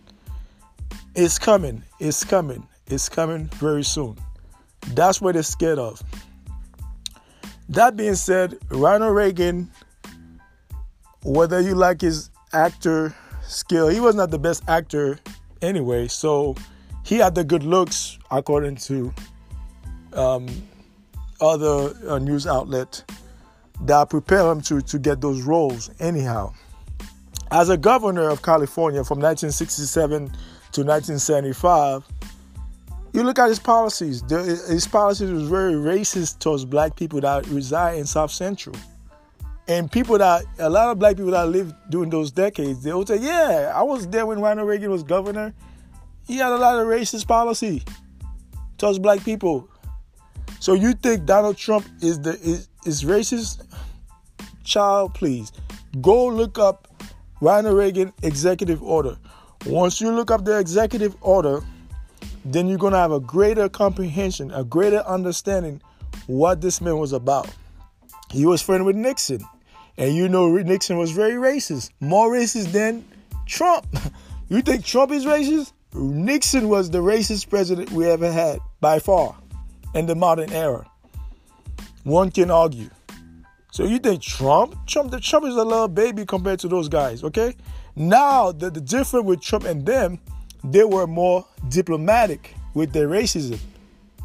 It's 1.14 1.38
coming. 1.38 1.84
It's 2.00 2.24
coming. 2.24 2.66
It's 2.88 3.08
coming 3.08 3.46
very 3.54 3.84
soon. 3.84 4.18
That's 4.88 5.20
what 5.20 5.34
they're 5.34 5.44
scared 5.44 5.78
of. 5.78 6.02
That 7.68 7.96
being 7.96 8.16
said, 8.16 8.58
Ronald 8.68 9.14
Reagan, 9.14 9.70
whether 11.22 11.60
you 11.60 11.76
like 11.76 12.00
his 12.00 12.30
actor 12.52 13.14
skill, 13.46 13.88
he 13.88 14.00
was 14.00 14.16
not 14.16 14.32
the 14.32 14.40
best 14.40 14.64
actor 14.66 15.20
anyway. 15.62 16.08
So 16.08 16.56
he 17.04 17.18
had 17.18 17.36
the 17.36 17.44
good 17.44 17.62
looks, 17.62 18.18
according 18.32 18.76
to 18.76 19.14
um, 20.14 20.48
other 21.40 21.94
uh, 22.08 22.18
news 22.18 22.44
outlet 22.48 23.04
that 23.86 24.10
prepare 24.10 24.50
him 24.50 24.60
to, 24.62 24.80
to 24.80 24.98
get 24.98 25.20
those 25.20 25.42
roles 25.42 25.90
anyhow. 26.00 26.52
As 27.50 27.68
a 27.68 27.76
governor 27.76 28.30
of 28.30 28.42
California 28.42 29.04
from 29.04 29.18
1967 29.18 30.28
to 30.28 30.82
1975, 30.82 32.04
you 33.12 33.22
look 33.22 33.38
at 33.38 33.48
his 33.48 33.58
policies. 33.58 34.22
His 34.30 34.86
policies 34.86 35.30
was 35.30 35.48
very 35.48 35.74
racist 35.74 36.38
towards 36.38 36.64
black 36.64 36.96
people 36.96 37.20
that 37.20 37.46
reside 37.48 37.98
in 37.98 38.06
South 38.06 38.30
Central. 38.30 38.74
And 39.68 39.90
people 39.92 40.18
that, 40.18 40.44
a 40.58 40.70
lot 40.70 40.90
of 40.90 40.98
black 40.98 41.16
people 41.16 41.32
that 41.32 41.48
lived 41.48 41.74
during 41.90 42.10
those 42.10 42.30
decades, 42.32 42.82
they 42.82 42.92
would 42.92 43.06
say, 43.06 43.18
yeah, 43.18 43.72
I 43.74 43.82
was 43.82 44.08
there 44.08 44.26
when 44.26 44.40
Ronald 44.40 44.66
Reagan 44.66 44.90
was 44.90 45.02
governor. 45.02 45.54
He 46.26 46.36
had 46.36 46.52
a 46.52 46.56
lot 46.56 46.78
of 46.78 46.86
racist 46.86 47.26
policy 47.26 47.82
towards 48.78 48.98
black 48.98 49.24
people. 49.24 49.68
So 50.58 50.74
you 50.74 50.94
think 50.94 51.26
Donald 51.26 51.56
Trump 51.56 51.86
is 52.00 52.20
the 52.20 52.32
is, 52.40 52.68
is 52.84 53.04
racist? 53.04 53.64
Child, 54.64 55.14
please. 55.14 55.52
Go 56.00 56.26
look 56.26 56.58
up 56.58 56.88
Ronald 57.40 57.76
Reagan 57.76 58.12
executive 58.22 58.82
order. 58.82 59.16
Once 59.66 60.00
you 60.00 60.10
look 60.12 60.30
up 60.30 60.44
the 60.44 60.58
executive 60.58 61.16
order, 61.20 61.60
then 62.44 62.68
you're 62.68 62.78
going 62.78 62.92
to 62.92 62.98
have 62.98 63.12
a 63.12 63.20
greater 63.20 63.68
comprehension, 63.68 64.50
a 64.52 64.64
greater 64.64 65.00
understanding 65.00 65.80
what 66.26 66.60
this 66.60 66.80
man 66.80 66.98
was 66.98 67.12
about. 67.12 67.48
He 68.30 68.46
was 68.46 68.62
friend 68.62 68.84
with 68.84 68.96
Nixon. 68.96 69.40
And 69.98 70.14
you 70.14 70.28
know 70.28 70.56
Nixon 70.56 70.96
was 70.96 71.10
very 71.10 71.34
racist, 71.34 71.90
more 72.00 72.32
racist 72.32 72.72
than 72.72 73.04
Trump. 73.46 73.86
you 74.48 74.62
think 74.62 74.84
Trump 74.84 75.12
is 75.12 75.26
racist? 75.26 75.72
Nixon 75.94 76.68
was 76.68 76.90
the 76.90 76.98
racist 76.98 77.50
president 77.50 77.90
we 77.90 78.06
ever 78.06 78.32
had 78.32 78.58
by 78.80 78.98
far 78.98 79.36
in 79.94 80.06
the 80.06 80.14
modern 80.14 80.50
era. 80.52 80.88
One 82.04 82.30
can 82.30 82.50
argue. 82.50 82.90
So 83.70 83.84
you 83.84 83.98
think 83.98 84.22
Trump? 84.22 84.76
Trump, 84.86 85.10
the 85.10 85.20
Trump 85.20 85.46
is 85.46 85.54
a 85.54 85.64
little 85.64 85.88
baby 85.88 86.26
compared 86.26 86.58
to 86.60 86.68
those 86.68 86.88
guys, 86.88 87.24
okay? 87.24 87.56
Now 87.96 88.52
the, 88.52 88.70
the 88.70 88.80
difference 88.80 89.24
with 89.24 89.40
Trump 89.40 89.64
and 89.64 89.86
them, 89.86 90.18
they 90.64 90.84
were 90.84 91.06
more 91.06 91.46
diplomatic 91.68 92.54
with 92.74 92.92
their 92.92 93.08
racism. 93.08 93.58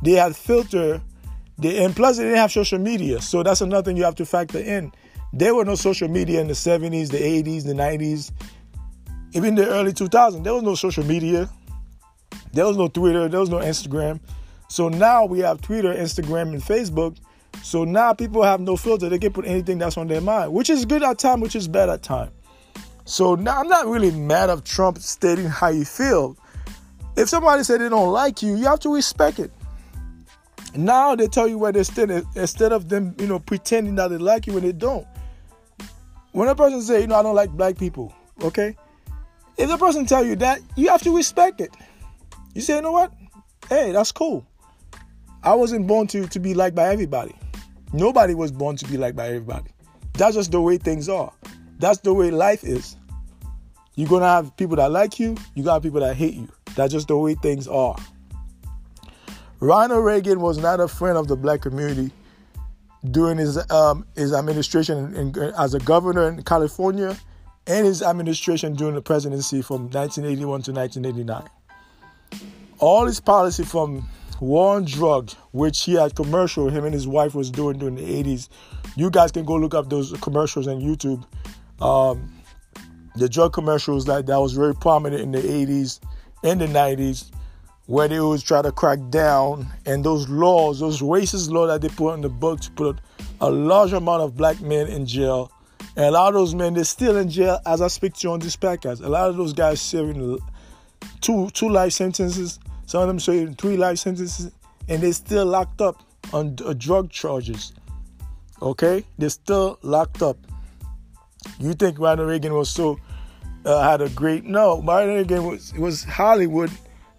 They 0.04 0.12
had 0.12 0.36
filter, 0.36 1.02
they 1.58 1.84
and 1.84 1.96
plus 1.96 2.18
they 2.18 2.24
didn't 2.24 2.40
have 2.40 2.52
social 2.52 2.80
media. 2.80 3.22
So 3.22 3.42
that's 3.42 3.62
another 3.62 3.84
thing 3.84 3.98
you 3.98 4.04
have 4.04 4.16
to 4.16 4.26
factor 4.26 4.60
in. 4.60 4.92
There 5.34 5.56
were 5.56 5.66
no 5.66 5.76
social 5.76 6.08
media 6.08 6.42
in 6.42 6.48
the 6.48 6.54
70s, 6.54 7.10
the 7.10 7.18
80s, 7.18 7.64
the 7.64 7.74
90s, 7.74 8.32
even 9.34 9.56
the 9.56 9.68
early 9.68 9.94
2000s. 9.94 10.44
There 10.44 10.54
was 10.54 10.64
no 10.64 10.76
social 10.76 11.06
media. 11.06 11.50
There 12.54 12.66
was 12.66 12.78
no 12.78 12.88
Twitter. 12.88 13.28
There 13.28 13.40
was 13.40 13.50
no 13.50 13.60
Instagram. 13.60 14.20
So 14.70 14.90
now 14.90 15.26
we 15.26 15.40
have 15.40 15.62
Twitter, 15.62 15.94
Instagram, 15.94 16.54
and 16.54 16.62
Facebook. 16.62 17.18
So 17.64 17.84
now 17.84 18.14
people 18.14 18.44
have 18.44 18.62
no 18.62 18.78
filter. 18.78 19.10
They 19.10 19.20
can 19.20 19.34
put 19.34 19.46
anything 19.46 19.78
that's 19.78 19.98
on 19.98 20.08
their 20.08 20.22
mind, 20.22 20.54
which 20.54 20.70
is 20.70 20.86
good 20.86 21.04
at 21.04 21.20
time, 21.20 21.42
which 21.42 21.56
is 21.56 21.68
bad 21.68 21.90
at 21.90 22.04
time. 22.04 22.32
So 23.06 23.36
now 23.36 23.60
I'm 23.60 23.68
not 23.68 23.88
really 23.88 24.12
mad 24.12 24.50
of 24.50 24.64
Trump 24.64 24.98
stating 25.00 25.46
how 25.46 25.70
you 25.70 25.86
feel. 25.86 26.38
If 27.16 27.30
somebody 27.30 27.64
said 27.64 27.82
they 27.82 27.90
don't 27.90 28.12
like 28.12 28.42
you, 28.42 28.56
you 28.56 28.66
have 28.66 28.80
to 28.82 28.94
respect 28.94 29.40
it. 29.40 29.52
Now 30.76 31.16
they 31.16 31.28
tell 31.28 31.48
you 31.48 31.58
where 31.58 31.72
they 31.72 31.84
stand 31.84 32.12
instead 32.36 32.72
of 32.72 32.90
them, 32.90 33.16
you 33.18 33.28
know, 33.28 33.40
pretending 33.40 33.96
that 33.96 34.10
they 34.10 34.18
like 34.18 34.46
you 34.46 34.54
when 34.54 34.64
they 34.64 34.72
don't. 34.72 35.08
When 36.34 36.48
a 36.48 36.56
person 36.56 36.82
say, 36.82 37.02
you 37.02 37.08
know, 37.08 37.16
I 37.16 37.24
don't 37.24 37.34
like 37.34 37.50
black 37.50 37.78
people, 37.78 38.14
okay? 38.44 38.76
If 39.58 39.70
the 39.70 39.78
person 39.78 40.06
tell 40.06 40.24
you 40.24 40.36
that, 40.36 40.62
you 40.76 40.90
have 40.90 41.02
to 41.02 41.16
respect 41.16 41.62
it. 41.62 41.72
You 42.54 42.62
say, 42.62 42.76
you 42.76 42.82
know 42.82 42.92
what? 42.92 43.12
Hey, 43.70 43.92
that's 43.92 44.12
cool. 44.12 44.46
I 45.42 45.56
wasn't 45.56 45.88
born 45.88 46.08
to, 46.08 46.28
to 46.28 46.40
be 46.40 46.54
liked 46.54 46.76
by 46.76 46.90
everybody. 46.90 47.34
Nobody 47.94 48.34
was 48.34 48.52
born 48.52 48.76
to 48.78 48.86
be 48.86 48.98
liked 48.98 49.16
by 49.16 49.28
everybody. 49.28 49.72
That's 50.14 50.36
just 50.36 50.52
the 50.52 50.62
way 50.62 50.78
things 50.78 51.08
are. 51.10 51.32
That's 51.80 52.00
the 52.00 52.14
way 52.14 52.32
life 52.32 52.64
is. 52.64 52.96
You're 53.96 54.10
gonna 54.10 54.26
have 54.26 54.56
people 54.58 54.76
that 54.76 54.92
like 54.92 55.20
you, 55.20 55.36
you 55.56 55.64
got 55.64 55.82
people 55.82 56.02
that 56.02 56.16
hate 56.16 56.36
you. 56.36 56.50
That's 56.76 56.94
just 56.94 57.08
the 57.08 57.18
way 57.18 57.36
things 57.36 57.68
are. 57.68 57.96
Ronald 59.60 60.06
Reagan 60.06 60.40
was 60.40 60.58
not 60.58 60.80
a 60.80 60.88
friend 60.88 61.18
of 61.18 61.28
the 61.28 61.36
black 61.36 61.62
community 61.62 62.12
during 63.10 63.38
his 63.38 63.58
um, 63.72 64.06
his 64.16 64.34
administration 64.34 65.16
in, 65.16 65.36
in, 65.36 65.54
as 65.58 65.74
a 65.74 65.80
governor 65.80 66.30
in 66.30 66.44
California 66.44 67.18
and 67.66 67.86
his 67.86 68.02
administration 68.02 68.74
during 68.74 68.96
the 68.96 69.02
presidency 69.02 69.62
from 69.62 69.90
1981 69.90 70.62
to 70.64 70.72
1989. 70.72 71.50
All 72.80 73.06
his 73.06 73.20
policy 73.20 73.64
from 73.64 74.08
war 74.40 74.82
drug 74.82 75.32
which 75.52 75.84
he 75.84 75.94
had 75.94 76.16
commercial 76.16 76.70
him 76.70 76.86
and 76.86 76.94
his 76.94 77.08
wife 77.08 77.34
was 77.36 77.50
doing 77.50 77.78
during 77.78 77.96
the 77.96 78.24
80s. 78.24 78.50
You 78.96 79.10
guys 79.10 79.32
can 79.32 79.46
go 79.46 79.56
look 79.56 79.74
up 79.74 79.90
those 79.90 80.14
commercials 80.22 80.68
on 80.68 80.82
YouTube. 80.82 81.24
Um, 81.82 82.34
the 83.16 83.28
drug 83.28 83.54
commercials 83.54 84.06
that, 84.06 84.28
that 84.28 84.40
was 84.40 84.54
very 84.54 84.76
prominent 84.76 85.22
in 85.22 85.32
the 85.32 85.40
80s 85.40 86.00
and 86.44 86.62
the 86.62 86.68
90s 86.68 87.32
where 87.88 88.08
they 88.08 88.20
always 88.20 88.44
try 88.44 88.62
to 88.62 88.72
crack 88.72 89.00
down 89.10 89.66
and 89.86 90.04
those 90.04 90.28
laws, 90.28 90.80
those 90.80 91.02
racist 91.02 91.50
laws 91.50 91.70
that 91.70 91.82
they 91.82 91.94
put 91.96 92.14
in 92.14 92.22
the 92.22 92.30
book 92.30 92.60
to 92.60 92.72
put 92.72 93.00
a 93.40 93.50
large 93.50 93.94
amount 93.94 94.22
of 94.22 94.36
black 94.36 94.60
men 94.62 94.88
in 94.88 95.06
jail. 95.06 95.52
And 95.96 96.06
a 96.06 96.12
lot 96.12 96.28
of 96.28 96.34
those 96.36 96.54
men, 96.54 96.74
they're 96.74 96.84
still 96.84 97.18
in 97.18 97.30
jail 97.30 97.60
as 97.66 97.82
I 97.82 97.88
speak 97.88 98.14
to 98.16 98.28
you 98.28 98.34
on 98.34 98.40
this 98.40 98.56
podcast. 98.56 99.04
A 99.04 99.10
lot 99.10 99.30
of 99.30 99.38
those 99.38 99.54
guys 99.54 99.82
serving 99.82 100.38
two 101.22 101.50
two 101.52 101.70
life 101.70 101.94
sentences, 101.94 102.60
some 102.88 103.04
of 103.04 103.08
them 103.08 103.20
serving 103.20 103.54
three 103.56 103.78
life 103.78 104.00
sentences, 104.00 104.52
and 104.90 105.04
they're 105.04 105.14
still 105.14 105.46
locked 105.46 105.80
up 105.80 106.02
on 106.34 106.56
uh, 106.66 106.74
drug 106.74 107.12
charges. 107.12 107.74
Okay? 108.60 109.06
They're 109.20 109.30
still 109.30 109.78
locked 109.84 110.24
up. 110.24 110.38
You 111.60 111.76
think 111.76 112.00
Ronald 112.00 112.28
Reagan 112.28 112.56
was 112.56 112.72
so 112.72 113.00
uh, 113.66 113.88
had 113.88 114.02
a 114.02 114.10
great 114.10 114.46
no, 114.46 114.82
Ronald 114.82 115.18
Reagan 115.18 115.46
was 115.46 115.72
was 115.76 116.04
Hollywood 116.04 116.72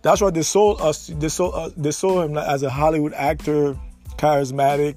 that's 0.02 0.20
why 0.20 0.30
they 0.30 0.42
sold 0.42 0.80
us. 0.80 1.08
They 1.08 1.28
sold. 1.28 1.54
Uh, 1.54 1.70
they 1.76 1.90
sold 1.90 2.30
him 2.30 2.38
as 2.38 2.62
a 2.62 2.70
Hollywood 2.70 3.12
actor, 3.14 3.76
charismatic. 4.16 4.96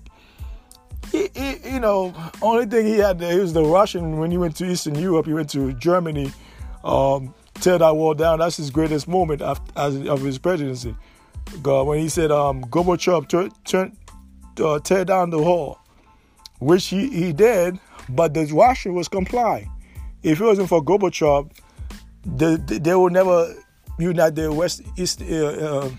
He, 1.12 1.30
he, 1.36 1.74
you 1.74 1.80
know, 1.80 2.14
only 2.42 2.66
thing 2.66 2.86
he 2.86 2.98
had 2.98 3.20
he 3.20 3.40
was 3.40 3.54
the 3.54 3.64
Russian 3.64 4.18
when 4.18 4.32
he 4.32 4.38
went 4.38 4.56
to 4.58 4.66
Eastern 4.66 4.96
Europe. 4.96 5.26
He 5.26 5.34
went 5.34 5.50
to 5.52 5.74
Germany, 5.74 6.32
um, 6.84 7.34
tear 7.62 7.78
that 7.78 7.96
wall 7.96 8.14
down. 8.14 8.40
That's 8.40 8.58
his 8.58 8.70
greatest 8.70 9.08
moment 9.08 9.42
of, 9.42 9.60
of 9.76 10.22
his 10.22 10.38
presidency. 10.38 10.96
God, 11.62 11.88
when 11.88 12.00
he 12.00 12.10
said, 12.10 12.32
um, 12.32 12.64
Gorbachev, 12.66 13.28
turn, 13.28 13.52
turn, 13.66 13.98
uh, 14.60 14.80
tear 14.80 15.06
down 15.06 15.30
the 15.30 15.40
wall, 15.40 15.80
which 16.60 16.88
he, 16.88 17.10
he 17.10 17.34
did, 17.34 17.80
but 18.10 18.34
the 18.34 18.46
Russia 18.46 18.92
was 18.92 19.08
complying. 19.08 19.72
If 20.24 20.40
it 20.40 20.44
wasn't 20.44 20.70
for 20.70 20.84
Gorbachev, 20.84 21.52
they, 22.26 22.56
they 22.56 22.96
would 22.96 23.14
never 23.14 23.56
unite 23.98 24.36
the 24.36 24.52
West 24.52 24.82
East 24.98 25.22
uh, 25.22 25.36
uh, 25.36 25.90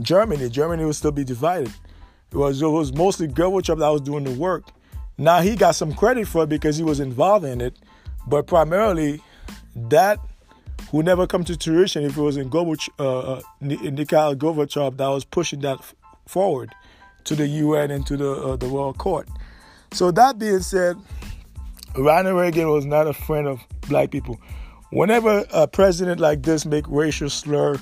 Germany. 0.00 0.48
Germany 0.48 0.84
would 0.84 0.96
still 0.96 1.12
be 1.12 1.24
divided. 1.24 1.72
It 2.32 2.36
was 2.36 2.62
it 2.62 2.66
was 2.66 2.92
mostly 2.92 3.28
Gorbachev 3.28 3.78
that 3.78 3.88
was 3.88 4.00
doing 4.00 4.24
the 4.24 4.32
work. 4.32 4.64
Now 5.16 5.40
he 5.40 5.54
got 5.54 5.76
some 5.76 5.94
credit 5.94 6.26
for 6.26 6.44
it 6.44 6.48
because 6.48 6.76
he 6.76 6.82
was 6.82 7.00
involved 7.00 7.44
in 7.44 7.60
it, 7.60 7.76
but 8.26 8.46
primarily 8.46 9.22
that 9.76 10.18
would 10.92 11.06
never 11.06 11.26
come 11.26 11.44
to 11.44 11.56
fruition 11.56 12.04
if 12.04 12.16
it 12.16 12.20
was 12.20 12.36
in 12.36 12.50
Gorbachev, 12.50 12.90
uh, 12.98 13.32
uh 13.34 13.40
Gorbachev 14.34 14.96
that 14.96 15.08
was 15.08 15.24
pushing 15.24 15.60
that 15.60 15.78
forward 16.26 16.72
to 17.24 17.34
the 17.34 17.46
UN 17.46 17.90
and 17.90 18.06
to 18.06 18.16
the 18.16 18.30
uh, 18.30 18.56
the 18.56 18.68
World 18.68 18.98
Court. 18.98 19.28
So 19.92 20.10
that 20.10 20.38
being 20.38 20.60
said, 20.60 20.96
Ronald 21.96 22.36
Reagan 22.36 22.68
was 22.68 22.86
not 22.86 23.06
a 23.06 23.12
friend 23.12 23.46
of 23.46 23.60
black 23.88 24.10
people 24.10 24.38
whenever 24.94 25.44
a 25.52 25.66
president 25.66 26.20
like 26.20 26.42
this 26.42 26.64
make 26.64 26.84
racial 26.88 27.28
slur, 27.28 27.76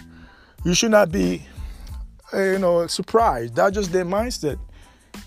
you 0.64 0.74
should 0.74 0.90
not 0.90 1.12
be, 1.12 1.46
you 2.32 2.58
know, 2.58 2.86
surprised. 2.86 3.54
That's 3.54 3.74
just 3.74 3.92
their 3.92 4.06
mindset. 4.06 4.58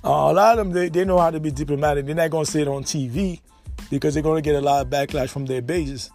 Uh, 0.03 0.09
a 0.09 0.33
lot 0.33 0.57
of 0.57 0.65
them, 0.65 0.73
they, 0.73 0.89
they 0.89 1.05
know 1.05 1.19
how 1.19 1.29
to 1.29 1.39
be 1.39 1.51
diplomatic. 1.51 2.07
They're 2.07 2.15
not 2.15 2.31
going 2.31 2.45
to 2.45 2.51
say 2.51 2.61
it 2.61 2.67
on 2.67 2.83
TV 2.83 3.39
because 3.91 4.15
they're 4.15 4.23
going 4.23 4.41
to 4.43 4.47
get 4.47 4.55
a 4.55 4.61
lot 4.61 4.81
of 4.83 4.91
backlash 4.91 5.29
from 5.29 5.45
their 5.45 5.61
bases. 5.61 6.09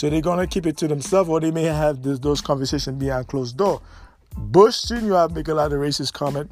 So 0.00 0.08
they're 0.08 0.22
going 0.22 0.38
to 0.38 0.46
keep 0.46 0.64
it 0.64 0.78
to 0.78 0.88
themselves 0.88 1.28
or 1.28 1.40
they 1.40 1.50
may 1.50 1.64
have 1.64 2.02
this, 2.02 2.18
those 2.18 2.40
conversations 2.40 2.98
behind 2.98 3.28
closed 3.28 3.58
door. 3.58 3.82
Bush 4.34 4.84
Jr. 4.84 5.12
have 5.12 5.34
make 5.34 5.48
a 5.48 5.52
lot 5.52 5.74
of 5.74 5.78
racist 5.78 6.14
comment. 6.14 6.50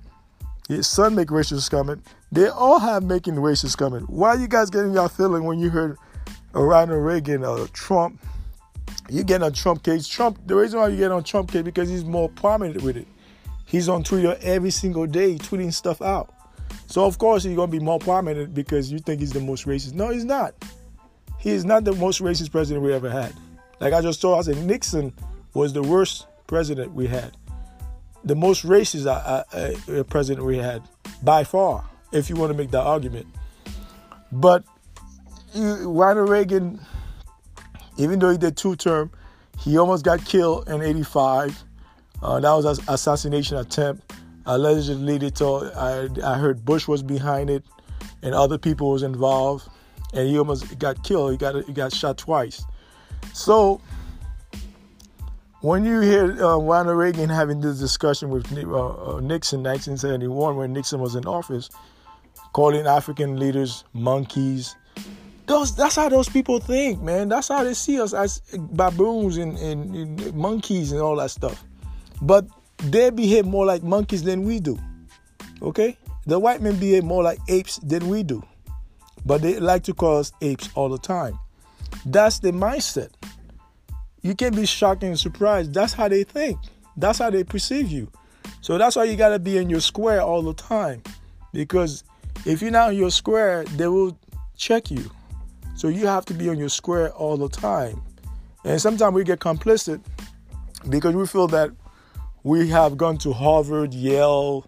His 0.68 0.86
son 0.86 1.14
make 1.14 1.28
racist 1.28 1.70
comment. 1.70 2.06
They 2.30 2.48
all 2.48 2.78
have 2.78 3.04
making 3.04 3.36
racist 3.36 3.78
comment. 3.78 4.10
Why 4.10 4.34
you 4.34 4.48
guys 4.48 4.68
getting 4.68 4.92
y'all 4.92 5.08
feeling 5.08 5.44
when 5.44 5.58
you 5.58 5.70
heard 5.70 5.96
Ronald 6.52 7.02
Reagan 7.02 7.42
or 7.42 7.66
Trump 7.68 8.20
you 9.08 9.24
get 9.24 9.42
on 9.42 9.54
Trump 9.54 9.82
case. 9.82 10.06
Trump, 10.06 10.38
the 10.44 10.54
reason 10.54 10.78
why 10.78 10.88
you 10.88 10.98
get 10.98 11.10
on 11.10 11.24
Trump 11.24 11.50
case 11.50 11.62
because 11.62 11.88
he's 11.88 12.04
more 12.04 12.28
prominent 12.28 12.82
with 12.82 12.98
it. 12.98 13.08
He's 13.64 13.88
on 13.88 14.04
Twitter 14.04 14.36
every 14.42 14.70
single 14.70 15.06
day 15.06 15.36
tweeting 15.36 15.72
stuff 15.72 16.02
out. 16.02 16.34
So 16.86 17.06
of 17.06 17.16
course 17.16 17.44
he's 17.44 17.56
gonna 17.56 17.72
be 17.72 17.80
more 17.80 17.98
prominent 17.98 18.52
because 18.52 18.92
you 18.92 18.98
think 18.98 19.20
he's 19.20 19.32
the 19.32 19.40
most 19.40 19.64
racist. 19.64 19.94
No, 19.94 20.10
he's 20.10 20.26
not. 20.26 20.52
He 21.38 21.50
is 21.50 21.64
not 21.64 21.85
the 21.85 21.95
most 21.95 22.21
racist 22.21 22.50
president 22.52 22.85
we 22.85 22.92
ever 22.92 23.11
had. 23.11 23.33
Like 23.80 23.92
I 23.95 24.00
just 24.00 24.21
told, 24.21 24.38
I 24.38 24.42
said 24.42 24.64
Nixon 24.64 25.12
was 25.54 25.73
the 25.73 25.83
worst 25.83 26.26
president 26.47 26.95
we 26.95 27.07
had. 27.07 27.37
the 28.25 28.35
most 28.37 28.64
racist 28.64 29.07
uh, 29.07 29.45
uh, 29.52 30.00
uh, 30.00 30.02
president 30.04 30.45
we 30.47 30.59
had 30.59 30.83
by 31.23 31.45
far, 31.45 31.85
if 32.12 32.28
you 32.28 32.37
want 32.37 32.52
to 32.52 32.59
make 32.59 32.71
that 32.71 32.83
argument. 32.83 33.26
But 34.30 34.64
Ronald 35.54 36.28
Reagan, 36.28 36.80
even 37.97 38.18
though 38.18 38.30
he 38.30 38.38
did 38.38 38.57
two 38.57 38.76
term, 38.76 39.11
he 39.59 39.78
almost 39.78 40.04
got 40.04 40.25
killed 40.25 40.68
in 40.68 40.83
'85. 40.83 41.64
Uh, 42.23 42.40
that 42.40 42.52
was 42.52 42.78
an 42.78 42.85
assassination 42.88 43.57
attempt. 43.57 44.12
Allegedly, 44.47 45.18
they 45.18 45.30
I, 45.76 46.09
I 46.25 46.38
heard 46.38 46.64
Bush 46.64 46.88
was 46.88 47.02
behind 47.02 47.50
it, 47.50 47.64
and 48.23 48.35
other 48.35 48.59
people 48.59 48.90
was 48.90 49.02
involved, 49.02 49.68
and 50.12 50.28
he 50.28 50.38
almost 50.38 50.78
got 50.78 51.02
killed. 51.04 51.32
He 51.32 51.36
got 51.36 51.64
he 51.64 51.72
got 51.72 51.92
shot 51.92 52.18
twice. 52.18 52.64
So 53.32 53.80
when 55.60 55.84
you 55.84 56.00
hear 56.00 56.42
uh, 56.42 56.56
Ronald 56.56 56.98
Reagan 56.98 57.28
having 57.28 57.60
this 57.60 57.78
discussion 57.78 58.30
with 58.30 58.50
uh, 58.52 58.58
uh 58.58 59.20
Nixon, 59.20 59.62
1971, 59.62 60.56
when 60.56 60.72
Nixon 60.72 61.00
was 61.00 61.14
in 61.14 61.26
office, 61.26 61.70
calling 62.52 62.86
African 62.86 63.38
leaders 63.38 63.84
monkeys, 63.92 64.76
those 65.46 65.74
that's 65.74 65.96
how 65.96 66.08
those 66.08 66.28
people 66.28 66.60
think, 66.60 67.02
man. 67.02 67.28
That's 67.28 67.48
how 67.48 67.64
they 67.64 67.74
see 67.74 68.00
us 68.00 68.14
as 68.14 68.40
baboons 68.52 69.36
and, 69.36 69.58
and, 69.58 69.94
and 69.94 70.34
monkeys 70.34 70.92
and 70.92 71.00
all 71.00 71.16
that 71.16 71.30
stuff. 71.30 71.64
But 72.22 72.46
they 72.78 73.10
behave 73.10 73.46
more 73.46 73.66
like 73.66 73.82
monkeys 73.82 74.22
than 74.22 74.44
we 74.44 74.60
do. 74.60 74.78
Okay? 75.62 75.96
The 76.26 76.38
white 76.38 76.60
men 76.60 76.76
behave 76.76 77.04
more 77.04 77.22
like 77.22 77.38
apes 77.48 77.78
than 77.78 78.08
we 78.08 78.22
do. 78.22 78.42
But 79.25 79.42
they 79.42 79.58
like 79.58 79.82
to 79.84 79.94
call 79.94 80.18
us 80.18 80.32
apes 80.40 80.70
all 80.75 80.88
the 80.88 80.98
time. 80.98 81.38
That's 82.06 82.38
the 82.38 82.52
mindset. 82.52 83.10
You 84.22 84.34
can't 84.34 84.56
be 84.56 84.66
shocked 84.66 85.02
and 85.02 85.18
surprised. 85.18 85.75
That's 85.75 85.92
how 85.92 86.08
they 86.08 86.25
think. 86.25 86.58
That's 86.96 87.18
how 87.18 87.30
they 87.30 87.44
perceive 87.44 87.88
you. 87.90 88.10
So 88.60 88.78
that's 88.78 88.96
why 88.96 89.04
you 89.04 89.16
gotta 89.16 89.38
be 89.38 89.56
in 89.56 89.70
your 89.70 89.80
square 89.80 90.20
all 90.20 90.42
the 90.42 90.54
time. 90.54 91.02
Because 91.52 92.04
if 92.44 92.60
you're 92.60 92.70
not 92.70 92.92
in 92.92 92.98
your 92.98 93.10
square, 93.10 93.64
they 93.64 93.88
will 93.88 94.18
check 94.56 94.90
you. 94.90 95.10
So 95.76 95.88
you 95.88 96.06
have 96.06 96.25
to 96.26 96.34
be 96.34 96.48
on 96.48 96.58
your 96.58 96.68
square 96.68 97.12
all 97.12 97.37
the 97.37 97.48
time. 97.48 98.02
And 98.64 98.80
sometimes 98.80 99.14
we 99.14 99.25
get 99.25 99.38
complicit 99.38 100.00
because 100.88 101.14
we 101.14 101.26
feel 101.26 101.46
that 101.48 101.70
we 102.42 102.68
have 102.68 102.96
gone 102.96 103.18
to 103.18 103.32
Harvard, 103.32 103.94
Yale, 103.94 104.66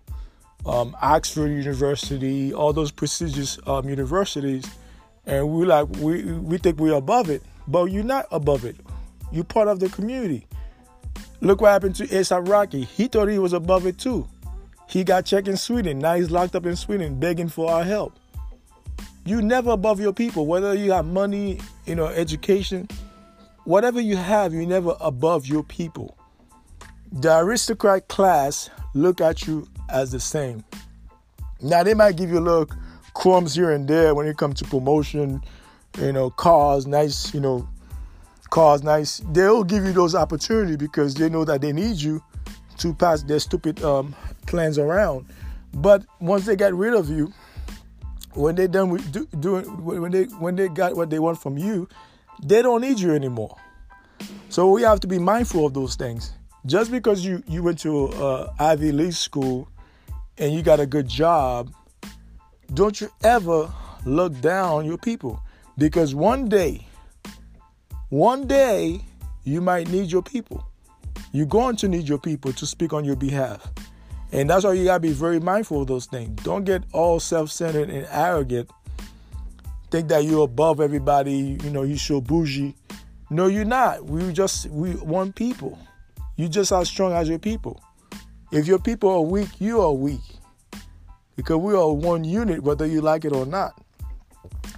um, 0.67 0.97
Oxford 1.00 1.49
University, 1.49 2.52
all 2.52 2.73
those 2.73 2.90
prestigious 2.90 3.59
um, 3.67 3.88
universities, 3.88 4.64
and 5.26 5.49
we 5.49 5.64
like 5.67 5.88
we 5.97 6.25
we 6.25 6.59
think 6.59 6.79
we're 6.79 6.95
above 6.95 7.31
it, 7.31 7.43
but 7.69 7.87
you're 7.87 8.05
not 8.05 8.26
above 8.31 8.64
it. 8.64 8.76
You're 9.33 9.45
part 9.45 9.69
of 9.69 9.81
the 9.81 9.88
community. 9.88 10.47
Look 11.40 11.61
what 11.61 11.71
happened 11.71 11.97
to 11.97 12.07
ASAP 12.07 12.49
Rocky. 12.49 12.85
He 12.85 13.07
thought 13.07 13.29
he 13.29 13.38
was 13.38 13.52
above 13.52 13.87
it 13.87 13.99
too. 13.99 14.29
He 14.88 15.05
got 15.05 15.25
checked 15.25 15.49
in 15.49 15.57
Sweden. 15.57 15.99
Now 15.99 16.17
he's 16.17 16.31
locked 16.31 16.55
up 16.55 16.67
in 16.67 16.76
Sweden, 16.76 17.19
begging 17.19 17.49
for 17.49 17.71
our 17.71 17.85
help. 17.85 18.19
You 19.25 19.40
never 19.40 19.71
above 19.71 20.00
your 20.00 20.12
people, 20.12 20.47
whether 20.47 20.75
you 20.75 20.93
have 20.93 21.07
money, 21.07 21.61
you 21.87 21.95
know, 21.95 22.07
education, 22.07 22.88
whatever 23.64 24.00
you 24.00 24.17
have, 24.17 24.52
you 24.52 24.67
never 24.67 24.97
above 25.00 25.47
your 25.47 25.62
people. 25.62 26.17
The 27.12 27.38
aristocrat 27.38 28.09
class 28.09 28.71
look 28.95 29.21
at 29.21 29.47
you 29.47 29.69
as 29.92 30.12
the 30.12 30.20
same. 30.20 30.64
Now 31.62 31.82
they 31.82 31.94
might 31.94 32.16
give 32.16 32.30
you 32.30 32.38
a 32.38 32.40
little 32.40 32.68
crumbs 33.14 33.54
here 33.54 33.70
and 33.70 33.87
there 33.87 34.14
when 34.14 34.26
it 34.26 34.37
comes 34.37 34.59
to 34.61 34.64
promotion, 34.64 35.42
you 35.99 36.12
know, 36.12 36.30
cars, 36.30 36.87
nice, 36.87 37.35
you 37.35 37.40
know, 37.40 37.68
cars, 38.50 38.82
nice. 38.82 39.23
They'll 39.32 39.64
give 39.64 39.85
you 39.85 39.92
those 39.92 40.14
opportunities 40.14 40.76
because 40.76 41.15
they 41.15 41.28
know 41.28 41.45
that 41.45 41.60
they 41.60 41.73
need 41.73 41.97
you 41.97 42.23
to 42.78 42.95
pass 42.95 43.23
their 43.23 43.38
stupid 43.38 43.82
um, 43.84 44.15
plans 44.47 44.78
around. 44.78 45.26
But 45.75 46.04
once 46.19 46.47
they 46.47 46.56
get 46.56 46.75
rid 46.75 46.95
of 46.95 47.08
you, 47.10 47.32
when 48.34 48.54
they 48.54 48.67
done 48.67 48.91
with 48.91 49.10
do, 49.12 49.26
doing 49.38 49.65
when 49.84 50.12
they 50.12 50.25
when 50.25 50.56
they 50.56 50.69
got 50.69 50.97
what 50.97 51.10
they 51.10 51.19
want 51.19 51.41
from 51.41 51.58
you, 51.58 51.88
they 52.43 52.62
don't 52.62 52.80
need 52.80 52.99
you 52.99 53.15
anymore. 53.15 53.56
So 54.49 54.71
we 54.71 54.82
have 54.82 55.00
to 55.00 55.06
be 55.06 55.19
mindful 55.19 55.67
of 55.67 55.75
those 55.75 55.95
things. 55.95 56.32
Just 56.67 56.91
because 56.91 57.25
you 57.25 57.43
you 57.47 57.62
went 57.62 57.78
to 57.80 58.08
uh, 58.08 58.52
Ivy 58.58 58.93
League 58.93 59.12
school 59.12 59.69
and 60.41 60.55
you 60.55 60.63
got 60.63 60.81
a 60.81 60.87
good 60.87 61.07
job, 61.07 61.73
don't 62.73 63.00
you 63.00 63.11
ever 63.23 63.71
look 64.07 64.39
down 64.41 64.73
on 64.73 64.87
your 64.87 64.99
people 64.99 65.41
because 65.76 66.15
one 66.15 66.49
day, 66.49 66.87
one 68.09 68.47
day 68.49 69.03
you 69.45 69.61
might 69.61 69.89
need 69.89 70.11
your 70.11 70.23
people. 70.23 70.67
You're 71.33 71.47
going 71.47 71.76
to 71.76 71.89
need 71.89 72.09
your 72.09 72.19
people 72.19 72.53
to 72.55 72.67
speak 72.67 72.93
on 72.93 73.05
your 73.05 73.17
behalf. 73.17 73.71
And 74.33 74.49
that's 74.49 74.65
why 74.65 74.73
you 74.73 74.85
gotta 74.85 75.00
be 75.00 75.13
very 75.13 75.41
mindful 75.41 75.83
of 75.83 75.89
those 75.89 76.07
things. 76.07 76.43
Don't 76.43 76.65
get 76.65 76.85
all 76.93 77.21
self-centered 77.21 77.91
and 77.91 78.07
arrogant. 78.11 78.71
Think 79.91 80.09
that 80.09 80.25
you're 80.25 80.45
above 80.45 80.81
everybody, 80.81 81.59
you 81.63 81.71
know, 81.71 81.83
you 81.83 81.97
show 81.97 82.21
bougie. 82.21 82.75
No, 83.29 83.47
you're 83.47 83.65
not. 83.65 84.07
We 84.07 84.33
just 84.33 84.69
we 84.71 84.95
want 84.95 85.35
people. 85.35 85.79
You 86.37 86.49
just 86.49 86.73
as 86.73 86.89
strong 86.89 87.13
as 87.13 87.29
your 87.29 87.39
people. 87.39 87.83
If 88.52 88.67
your 88.67 88.78
people 88.78 89.10
are 89.10 89.21
weak, 89.21 89.49
you 89.60 89.80
are 89.80 89.93
weak. 89.93 90.21
Because 91.36 91.56
we 91.58 91.75
are 91.75 91.93
one 91.93 92.25
unit, 92.25 92.63
whether 92.63 92.86
you 92.86 93.00
like 93.00 93.25
it 93.25 93.32
or 93.32 93.47
not. 93.47 93.80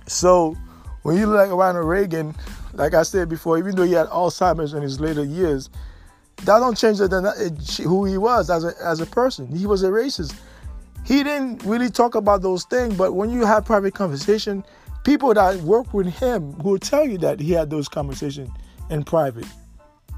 So 0.06 0.56
when 1.02 1.16
you 1.16 1.26
look 1.26 1.36
like 1.36 1.50
Ronald 1.50 1.86
Reagan, 1.86 2.34
like 2.74 2.94
I 2.94 3.02
said 3.02 3.28
before, 3.28 3.58
even 3.58 3.74
though 3.74 3.82
he 3.82 3.92
had 3.92 4.06
Alzheimer's 4.08 4.74
in 4.74 4.82
his 4.82 5.00
later 5.00 5.24
years, 5.24 5.70
that 6.44 6.58
don't 6.58 6.76
change 6.76 6.98
the, 6.98 7.82
who 7.84 8.04
he 8.04 8.18
was 8.18 8.50
as 8.50 8.64
a, 8.64 8.72
as 8.82 9.00
a 9.00 9.06
person. 9.06 9.46
He 9.46 9.66
was 9.66 9.82
a 9.82 9.88
racist. 9.88 10.34
He 11.04 11.22
didn't 11.22 11.62
really 11.64 11.90
talk 11.90 12.14
about 12.14 12.42
those 12.42 12.64
things, 12.64 12.94
but 12.94 13.12
when 13.12 13.30
you 13.30 13.44
have 13.44 13.64
private 13.64 13.94
conversation, 13.94 14.64
people 15.04 15.34
that 15.34 15.56
work 15.60 15.92
with 15.92 16.06
him 16.06 16.56
will 16.58 16.78
tell 16.78 17.04
you 17.04 17.18
that 17.18 17.40
he 17.40 17.52
had 17.52 17.70
those 17.70 17.88
conversations 17.88 18.50
in 18.90 19.02
private. 19.02 19.46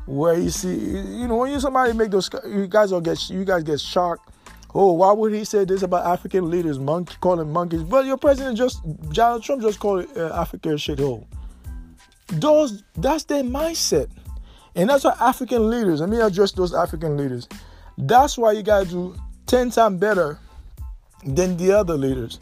Where 0.07 0.39
you 0.39 0.51
see, 0.51 0.75
you 0.75 1.27
know, 1.27 1.37
when 1.37 1.53
you 1.53 1.61
somebody 1.61 1.93
make 1.95 2.11
those, 2.11 2.29
you 2.47 2.67
guys 2.67 2.93
will 2.93 3.01
get, 3.01 3.31
you 3.31 3.45
guys 3.45 3.63
get 3.63 3.81
shocked. 3.81 4.31
Oh, 4.75 4.93
why 4.93 5.13
would 5.13 5.33
he 5.33 5.45
say 5.45 5.65
this 5.65 5.83
about 5.83 6.05
African 6.05 6.51
leaders, 6.51 6.79
monkey, 6.79 7.15
calling 7.21 7.53
monkeys? 7.53 7.83
Well, 7.83 8.05
your 8.05 8.17
president 8.17 8.59
just, 8.59 8.83
Donald 9.11 9.43
Trump 9.43 9.63
just 9.63 9.79
called 9.79 10.07
uh, 10.17 10.35
Africa 10.35 10.71
a 10.71 10.75
shithole. 10.75 11.27
Those, 12.29 12.83
that's 12.97 13.25
their 13.25 13.45
mindset. 13.45 14.09
And 14.75 14.91
that's 14.91 15.05
why 15.05 15.15
African 15.21 15.71
leaders, 15.71 16.01
let 16.01 16.09
me 16.09 16.21
address 16.21 16.53
those 16.53 16.75
African 16.75 17.17
leaders. 17.17 17.49
That's 17.97 18.37
why 18.37 18.53
you 18.53 18.63
gotta 18.63 18.87
do 18.87 19.15
10 19.47 19.71
times 19.71 20.01
better 20.01 20.39
than 21.25 21.57
the 21.57 21.73
other 21.73 21.97
leaders. 21.97 22.41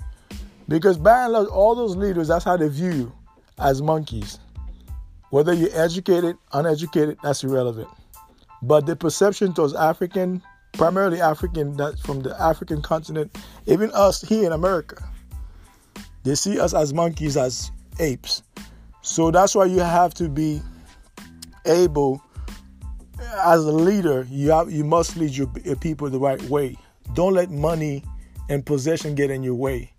Because 0.68 0.96
by 0.96 1.24
and 1.24 1.34
large, 1.34 1.48
all 1.48 1.74
those 1.74 1.96
leaders, 1.96 2.28
that's 2.28 2.44
how 2.44 2.56
they 2.56 2.68
view 2.68 2.92
you 2.92 3.12
as 3.58 3.82
monkeys. 3.82 4.38
Whether 5.32 5.54
you're 5.54 5.70
educated, 5.72 6.36
uneducated, 6.52 7.16
that's 7.22 7.42
irrelevant. 7.42 7.88
But 8.60 8.84
the 8.84 8.94
perception 8.94 9.54
towards 9.54 9.72
African, 9.72 10.42
primarily 10.74 11.22
African, 11.22 11.74
that 11.78 11.98
from 12.00 12.20
the 12.20 12.38
African 12.38 12.82
continent, 12.82 13.34
even 13.64 13.90
us 13.94 14.20
here 14.20 14.44
in 14.44 14.52
America, 14.52 15.02
they 16.22 16.34
see 16.34 16.60
us 16.60 16.74
as 16.74 16.92
monkeys, 16.92 17.38
as 17.38 17.70
apes. 17.98 18.42
So 19.00 19.30
that's 19.30 19.54
why 19.54 19.64
you 19.64 19.78
have 19.78 20.12
to 20.14 20.28
be 20.28 20.60
able 21.64 22.22
as 23.44 23.64
a 23.64 23.72
leader 23.72 24.26
you 24.28 24.50
have 24.50 24.70
you 24.70 24.84
must 24.84 25.16
lead 25.16 25.30
your, 25.30 25.48
your 25.64 25.76
people 25.76 26.10
the 26.10 26.18
right 26.18 26.42
way 26.50 26.76
don't 27.14 27.34
let 27.34 27.52
money 27.52 28.02
and 28.50 28.66
possession 28.66 29.14
get 29.14 29.30
in 29.30 29.44
your 29.44 29.54
way 29.54 29.92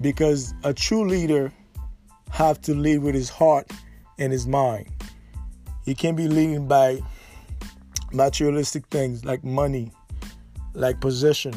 because 0.00 0.54
a 0.62 0.72
true 0.72 1.06
leader 1.06 1.52
have 2.30 2.60
to 2.60 2.74
lead 2.74 2.98
with 2.98 3.12
his 3.12 3.28
heart 3.28 3.68
and 4.20 4.32
his 4.32 4.46
mind 4.46 4.86
he 5.84 5.94
can't 5.94 6.16
be 6.16 6.28
leading 6.28 6.68
by 6.68 7.00
materialistic 8.12 8.86
things 8.86 9.24
like 9.24 9.42
money 9.42 9.90
like 10.74 11.00
possession 11.00 11.52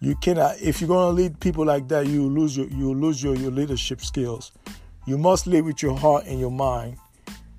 you 0.00 0.14
cannot 0.16 0.56
if 0.60 0.80
you're 0.80 0.88
to 0.88 1.08
lead 1.08 1.38
people 1.40 1.64
like 1.64 1.88
that 1.88 2.06
you 2.06 2.28
lose 2.28 2.56
your 2.56 2.68
you 2.68 2.94
lose 2.94 3.22
your, 3.22 3.34
your 3.34 3.50
leadership 3.50 4.00
skills 4.00 4.52
you 5.06 5.18
must 5.18 5.48
lead 5.48 5.62
with 5.62 5.82
your 5.82 5.96
heart 5.96 6.24
and 6.26 6.38
your 6.38 6.50
mind 6.50 6.96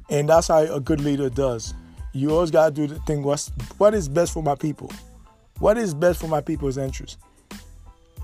and 0.10 0.30
that's 0.30 0.48
how 0.48 0.60
a 0.60 0.80
good 0.80 1.02
leader 1.02 1.30
does. 1.30 1.74
You 2.12 2.32
always 2.32 2.52
got 2.52 2.66
to 2.66 2.72
do 2.72 2.88
the 2.88 3.00
thing 3.02 3.24
what's, 3.24 3.52
what 3.78 3.94
is 3.94 4.08
best 4.08 4.34
for 4.34 4.44
my 4.44 4.56
people? 4.56 4.92
What 5.60 5.78
is 5.78 5.94
best 5.94 6.20
for 6.20 6.28
my 6.28 6.42
people's 6.42 6.78
interest? 6.78 7.18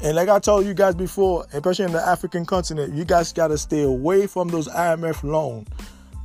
And 0.04 0.16
like 0.16 0.30
I 0.30 0.40
told 0.40 0.66
you 0.66 0.74
guys 0.74 0.96
before, 0.96 1.46
especially 1.52 1.86
in 1.86 1.92
the 1.92 2.02
African 2.02 2.46
continent, 2.46 2.94
you 2.94 3.06
guys 3.06 3.34
got 3.34 3.48
to 3.48 3.58
stay 3.58 3.84
away 3.84 4.28
from 4.28 4.50
those 4.50 4.68
IMF 4.68 5.24
loans. 5.24 5.68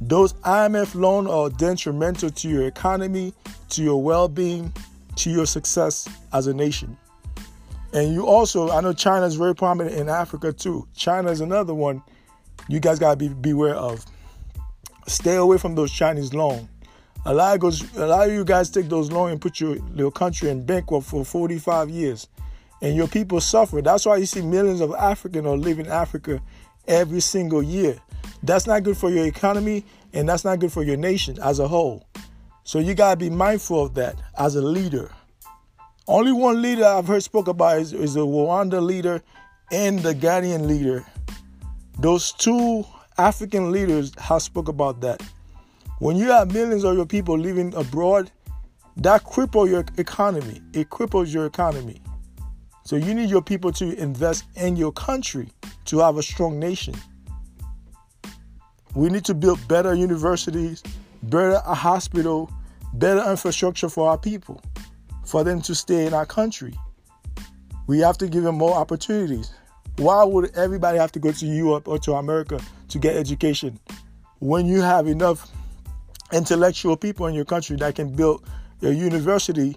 Those 0.01 0.33
IMF 0.35 0.95
loans 0.95 1.29
are 1.29 1.51
detrimental 1.51 2.31
to 2.31 2.49
your 2.49 2.67
economy, 2.67 3.33
to 3.71 3.83
your 3.83 4.03
well-being, 4.03 4.73
to 5.17 5.31
your 5.31 5.47
success 5.47 6.09
as 6.33 6.47
a 6.47 6.55
nation. 6.55 6.97
And 7.93 8.13
you 8.13 8.27
also, 8.27 8.71
I 8.71 8.81
know 8.81 8.93
China 8.93 9.25
is 9.25 9.37
very 9.37 9.55
prominent 9.55 9.97
in 9.97 10.09
Africa 10.09 10.53
too. 10.53 10.87
China 10.97 11.31
is 11.31 11.41
another 11.41 11.75
one 11.75 12.03
you 12.69 12.81
guys 12.81 12.99
got 12.99 13.11
to 13.11 13.17
be 13.17 13.29
beware 13.29 13.77
of. 13.77 14.05
Stay 15.07 15.37
away 15.37 15.59
from 15.59 15.75
those 15.75 15.93
Chinese 15.93 16.35
loans. 16.35 16.69
A 17.27 17.33
lot 17.33 17.55
of 17.55 17.61
goes, 17.61 17.97
a 17.97 18.07
lot 18.07 18.27
of 18.29 18.35
you 18.35 18.45
guys 18.45 18.71
take 18.71 18.89
those 18.89 19.11
loans 19.11 19.33
and 19.33 19.41
put 19.41 19.61
your 19.61 19.77
little 19.77 20.11
country 20.11 20.51
in 20.51 20.65
bankrupt 20.65 21.07
for 21.07 21.25
45 21.25 21.89
years, 21.89 22.27
and 22.83 22.95
your 22.95 23.09
people 23.09 23.41
suffer. 23.41 23.81
That's 23.81 24.05
why 24.05 24.17
you 24.17 24.27
see 24.27 24.43
millions 24.43 24.81
of 24.81 24.93
African 24.95 25.47
or 25.47 25.57
live 25.57 25.79
in 25.79 25.87
Africa 25.87 26.43
every 26.87 27.21
single 27.21 27.63
year. 27.63 27.97
That's 28.43 28.67
not 28.67 28.83
good 28.83 28.97
for 28.97 29.11
your 29.11 29.27
economy, 29.27 29.85
and 30.13 30.29
that's 30.29 30.45
not 30.45 30.59
good 30.59 30.73
for 30.73 30.83
your 30.83 30.97
nation 30.97 31.39
as 31.43 31.59
a 31.59 31.69
whole. 31.69 32.07
So 32.65 32.79
you 32.79 32.95
gotta 32.95 33.17
be 33.17 33.31
mindful 33.31 33.83
of 33.83 33.95
that 33.95 34.17
as 34.39 34.57
a 34.57 34.63
leader. 34.63 35.11
Only 36.07 36.33
one 36.33 36.61
leader 36.61 36.85
I've 36.85 37.07
heard 37.07 37.23
spoke 37.23 37.49
about 37.49 37.79
is, 37.79 37.93
is 37.93 38.15
the 38.15 38.27
Rwanda 38.27 38.83
leader 38.83 39.23
and 39.73 39.99
the 40.01 40.15
Ghanaian 40.15 40.67
leader. 40.67 41.05
Those 41.99 42.33
two 42.33 42.85
African 43.17 43.71
leaders 43.71 44.13
have 44.19 44.43
spoke 44.43 44.69
about 44.69 45.01
that. 45.01 45.23
When 46.01 46.17
you 46.17 46.31
have 46.31 46.53
millions 46.53 46.85
of 46.85 46.97
your 46.97 47.07
people 47.07 47.39
living 47.39 47.75
abroad, 47.75 48.31
that 48.99 49.25
cripples 49.25 49.71
your 49.71 49.85
economy. 49.97 50.61
It 50.73 50.91
cripples 50.91 51.33
your 51.33 51.47
economy. 51.47 52.03
So 52.85 52.97
you 52.97 53.15
need 53.15 53.31
your 53.31 53.43
people 53.43 53.73
to 53.73 53.97
invest 53.99 54.45
in 54.57 54.77
your 54.77 54.93
country 54.93 55.49
to 55.87 55.99
have 56.01 56.19
a 56.19 56.23
strong 56.23 56.59
nation. 56.59 56.95
We 58.95 59.09
need 59.09 59.25
to 59.25 59.35
build 59.35 59.67
better 59.67 59.95
universities, 59.95 60.83
better 61.25 61.61
a 61.67 61.75
hospital, 61.75 62.51
better 62.95 63.29
infrastructure 63.29 63.89
for 63.89 64.09
our 64.09 64.19
people, 64.19 64.61
for 65.25 65.43
them 65.43 65.61
to 65.63 65.75
stay 65.75 66.07
in 66.07 66.15
our 66.15 66.27
country. 66.27 66.75
We 67.87 67.99
have 68.01 68.17
to 68.19 68.29
give 68.29 68.45
them 68.45 68.57
more 68.57 68.75
opportunities. 68.75 69.53
Why 69.97 70.25
would 70.25 70.57
everybody 70.57 70.99
have 70.99 71.13
to 71.13 71.19
go 71.19 71.33
to 71.33 71.47
Europe 71.47 71.89
or 71.89 71.99
to 72.01 72.15
America 72.15 72.61
to 72.89 72.99
get 72.99 73.17
education 73.17 73.79
when 74.39 74.67
you 74.67 74.81
have 74.81 75.07
enough 75.07 75.51
intellectual 76.33 76.97
people 76.97 77.27
in 77.27 77.35
your 77.35 77.45
country 77.45 77.77
that 77.77 77.95
can 77.95 78.15
build 78.15 78.45
a 78.83 78.91
university 78.91 79.77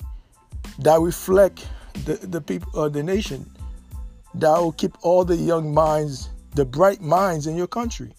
that 0.80 1.00
reflect 1.00 1.68
the, 2.06 2.16
the 2.16 2.42
people 2.42 2.70
or 2.74 2.90
the 2.90 3.02
nation 3.02 3.50
that 4.36 4.58
will 4.58 4.72
keep 4.72 4.94
all 5.02 5.24
the 5.24 5.36
young 5.36 5.74
minds 5.74 6.30
the 6.56 6.66
bright 6.66 7.02
minds 7.02 7.48
in 7.48 7.56
your 7.56 7.68
country 7.68 8.12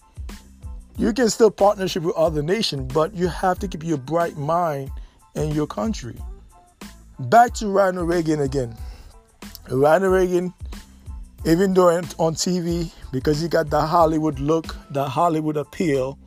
you 0.99 1.13
can 1.13 1.29
still 1.29 1.49
partnership 1.49 2.03
with 2.03 2.15
other 2.15 2.43
nations 2.43 2.91
but 2.93 3.13
you 3.15 3.27
have 3.27 3.57
to 3.57 3.67
keep 3.67 3.83
your 3.83 3.97
bright 3.97 4.37
mind 4.37 4.91
in 5.35 5.49
your 5.51 5.65
country 5.65 6.15
back 7.19 7.53
to 7.53 7.67
ronald 7.67 8.07
reagan 8.07 8.41
again 8.41 8.75
ronald 9.69 10.13
reagan 10.13 10.53
even 11.45 11.73
though 11.73 11.89
on 12.19 12.35
tv 12.35 12.91
because 13.11 13.41
he 13.41 13.47
got 13.47 13.69
the 13.69 13.81
hollywood 13.81 14.39
look 14.39 14.75
the 14.91 15.03
hollywood 15.03 15.57
appeal 15.57 16.19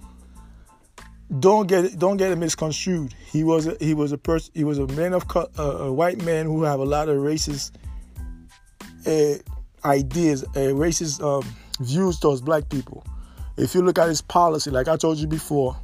don't 1.40 1.66
get 1.66 1.98
don't 1.98 2.16
get 2.18 2.30
it 2.30 2.37
misconstrued. 2.37 3.14
He 3.30 3.42
was 3.44 3.66
a, 3.66 3.76
he 3.80 3.94
was 3.94 4.12
a 4.12 4.18
person 4.18 4.52
he 4.54 4.64
was 4.64 4.78
a 4.78 4.87
man 4.88 5.14
of 5.14 5.24
a, 5.35 5.62
a 5.62 5.92
white 5.92 6.22
man 6.22 6.46
who 6.46 6.62
have 6.64 6.80
a 6.80 6.85
lot 6.85 7.08
of 7.08 7.16
racist 7.16 7.72
uh, 9.06 9.38
ideas, 9.87 10.44
uh, 10.44 10.74
racist 10.74 11.22
um, 11.22 11.48
views 11.80 12.18
towards 12.18 12.40
black 12.42 12.68
people. 12.68 13.04
If 13.56 13.74
you 13.74 13.82
look 13.82 13.98
at 13.98 14.08
his 14.08 14.22
policy, 14.22 14.70
like 14.70 14.88
I 14.88 14.96
told 14.96 15.18
you 15.18 15.26
before, 15.26 15.76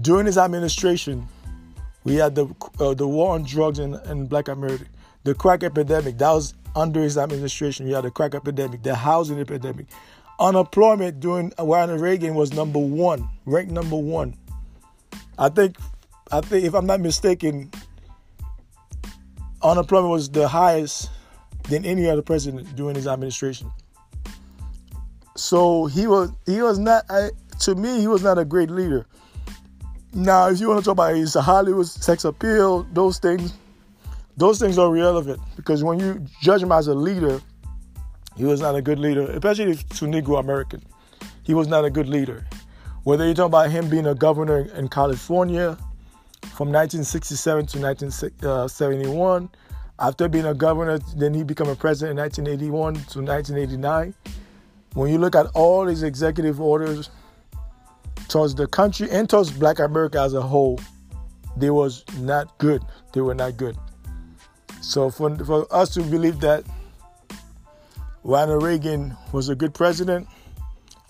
during 0.00 0.26
his 0.26 0.38
administration, 0.38 1.26
we 2.04 2.16
had 2.16 2.34
the 2.34 2.46
uh, 2.78 2.94
the 2.94 3.08
war 3.08 3.34
on 3.34 3.44
drugs 3.44 3.78
in, 3.78 3.94
in 4.10 4.26
Black 4.26 4.48
America, 4.48 4.84
the 5.24 5.34
crack 5.34 5.62
epidemic. 5.62 6.18
That 6.18 6.32
was 6.32 6.54
under 6.74 7.02
his 7.02 7.16
administration. 7.16 7.86
We 7.86 7.92
had 7.92 8.04
the 8.04 8.10
crack 8.10 8.34
epidemic, 8.34 8.82
the 8.82 8.94
housing 8.94 9.40
epidemic 9.40 9.86
unemployment 10.38 11.20
during 11.20 11.52
Ronald 11.58 12.00
Reagan 12.00 12.34
was 12.34 12.52
number 12.52 12.78
one, 12.78 13.28
ranked 13.44 13.72
number 13.72 13.96
one. 13.96 14.36
I 15.38 15.48
think, 15.48 15.76
I 16.30 16.40
think 16.40 16.64
if 16.64 16.74
I'm 16.74 16.86
not 16.86 17.00
mistaken, 17.00 17.70
unemployment 19.62 20.10
was 20.10 20.28
the 20.30 20.48
highest 20.48 21.10
than 21.68 21.84
any 21.84 22.08
other 22.08 22.22
president 22.22 22.74
during 22.76 22.94
his 22.94 23.06
administration. 23.06 23.70
So 25.36 25.86
he 25.86 26.06
was 26.06 26.30
he 26.46 26.62
was 26.62 26.78
not 26.78 27.04
I, 27.10 27.30
to 27.60 27.74
me 27.74 28.00
he 28.00 28.08
was 28.08 28.22
not 28.22 28.38
a 28.38 28.44
great 28.44 28.70
leader. 28.70 29.06
Now, 30.12 30.48
if 30.48 30.60
you 30.60 30.68
want 30.68 30.80
to 30.80 30.84
talk 30.84 30.92
about 30.92 31.14
his 31.14 31.34
Hollywood 31.34 31.86
sex 31.86 32.24
appeal, 32.24 32.84
those 32.94 33.18
things, 33.18 33.52
those 34.36 34.58
things 34.58 34.78
are 34.78 34.86
irrelevant 34.86 35.40
because 35.56 35.84
when 35.84 36.00
you 36.00 36.24
judge 36.40 36.62
him 36.62 36.72
as 36.72 36.88
a 36.88 36.94
leader, 36.94 37.40
he 38.34 38.44
was 38.44 38.60
not 38.60 38.74
a 38.74 38.80
good 38.80 38.98
leader, 38.98 39.30
especially 39.30 39.74
to 39.74 40.04
Negro 40.06 40.40
American. 40.40 40.82
He 41.42 41.52
was 41.52 41.68
not 41.68 41.84
a 41.84 41.90
good 41.90 42.08
leader. 42.08 42.46
Whether 43.04 43.26
you're 43.26 43.34
talking 43.34 43.46
about 43.46 43.70
him 43.70 43.90
being 43.90 44.06
a 44.06 44.14
governor 44.14 44.60
in 44.74 44.88
California 44.88 45.76
from 46.42 46.72
1967 46.72 47.66
to 47.66 47.78
1971, 47.78 49.50
after 49.98 50.28
being 50.28 50.46
a 50.46 50.54
governor, 50.54 50.98
then 51.16 51.32
he 51.34 51.42
became 51.42 51.68
a 51.68 51.76
president 51.76 52.18
in 52.18 52.22
1981 52.22 52.94
to 52.94 53.22
1989. 53.22 54.14
When 54.96 55.12
you 55.12 55.18
look 55.18 55.34
at 55.34 55.44
all 55.52 55.84
his 55.86 56.02
executive 56.02 56.58
orders 56.58 57.10
towards 58.28 58.54
the 58.54 58.66
country 58.66 59.10
and 59.10 59.28
towards 59.28 59.50
Black 59.50 59.78
America 59.78 60.18
as 60.18 60.32
a 60.32 60.40
whole, 60.40 60.80
they 61.54 61.68
was 61.68 62.02
not 62.20 62.56
good. 62.56 62.82
They 63.12 63.20
were 63.20 63.34
not 63.34 63.58
good. 63.58 63.76
So 64.80 65.10
for, 65.10 65.36
for 65.44 65.66
us 65.70 65.92
to 65.94 66.02
believe 66.02 66.40
that 66.40 66.64
Ronald 68.24 68.62
Reagan 68.62 69.14
was 69.32 69.50
a 69.50 69.54
good 69.54 69.74
president, 69.74 70.28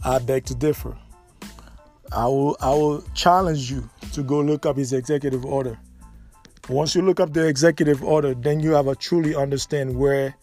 I 0.03 0.18
beg 0.18 0.46
to 0.46 0.57
differ. 0.57 0.99
I 2.11 2.27
will, 2.27 2.57
I 2.61 2.70
will 2.70 3.03
challenge 3.14 3.70
you 3.70 3.88
to 4.14 4.25
go 4.25 4.40
look 4.40 4.66
up 4.66 4.79
his 4.79 4.94
executive 4.94 5.44
order. 5.44 5.79
Once 6.68 6.96
you 6.96 7.03
look 7.03 7.20
up 7.20 7.33
the 7.33 7.46
executive 7.46 8.03
order, 8.03 8.35
then 8.35 8.59
you 8.59 8.72
have 8.72 8.88
a 8.88 8.96
truly 8.96 9.37
understand 9.37 9.96
where 9.96 10.35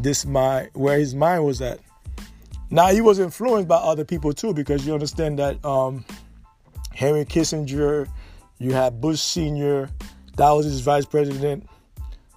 this 0.00 0.24
mind, 0.24 0.70
where 0.72 0.98
his 0.98 1.14
mind 1.14 1.44
was 1.44 1.60
at. 1.60 1.80
Now 2.70 2.88
he 2.88 3.00
was 3.00 3.18
influenced 3.18 3.68
by 3.68 3.76
other 3.76 4.04
people 4.04 4.32
too, 4.32 4.52
because 4.52 4.86
you 4.86 4.94
understand 4.94 5.38
that 5.38 5.64
um, 5.64 6.04
Henry 6.94 7.24
Kissinger, 7.24 8.08
you 8.58 8.72
had 8.72 9.00
Bush 9.00 9.20
Senior, 9.20 9.88
that 10.36 10.50
was 10.50 10.66
his 10.66 10.80
vice 10.80 11.06
president. 11.06 11.68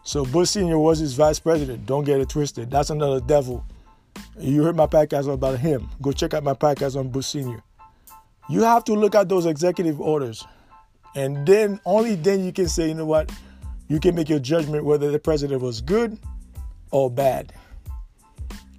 So 0.03 0.25
Bush 0.25 0.49
Senior 0.49 0.79
was 0.79 0.99
his 0.99 1.13
vice 1.13 1.39
president. 1.39 1.85
Don't 1.85 2.03
get 2.03 2.19
it 2.19 2.29
twisted. 2.29 2.71
That's 2.71 2.89
another 2.89 3.19
devil 3.19 3.65
you 4.39 4.63
heard 4.63 4.75
my 4.75 4.87
podcast 4.87 5.31
about 5.31 5.59
him. 5.59 5.89
Go 6.01 6.11
check 6.11 6.33
out 6.33 6.43
my 6.43 6.53
podcast 6.53 6.97
on 6.97 7.09
Bush 7.09 7.27
Senior. 7.27 7.61
You 8.49 8.63
have 8.63 8.83
to 8.85 8.93
look 8.93 9.15
at 9.15 9.29
those 9.29 9.45
executive 9.45 10.01
orders, 10.01 10.45
and 11.15 11.45
then 11.45 11.79
only 11.85 12.15
then 12.15 12.43
you 12.43 12.51
can 12.51 12.67
say, 12.67 12.89
you 12.89 12.93
know 12.93 13.05
what, 13.05 13.31
you 13.87 13.99
can 13.99 14.15
make 14.15 14.29
your 14.29 14.39
judgment 14.39 14.83
whether 14.83 15.11
the 15.11 15.19
president 15.19 15.61
was 15.61 15.81
good 15.81 16.17
or 16.91 17.09
bad. 17.09 17.53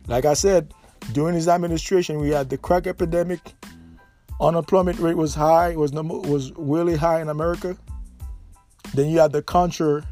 Like 0.06 0.24
I 0.24 0.34
said, 0.34 0.74
during 1.12 1.34
his 1.34 1.48
administration, 1.48 2.18
we 2.18 2.30
had 2.30 2.48
the 2.48 2.58
crack 2.58 2.86
epidemic. 2.86 3.40
Unemployment 4.40 4.98
rate 4.98 5.16
was 5.16 5.34
high, 5.34 5.76
was 5.76 5.92
number 5.92 6.18
was 6.18 6.52
really 6.56 6.96
high 6.96 7.20
in 7.20 7.28
America. 7.28 7.76
Then 8.94 9.08
you 9.08 9.18
had 9.18 9.32
the 9.32 9.42
Contra 9.42 10.04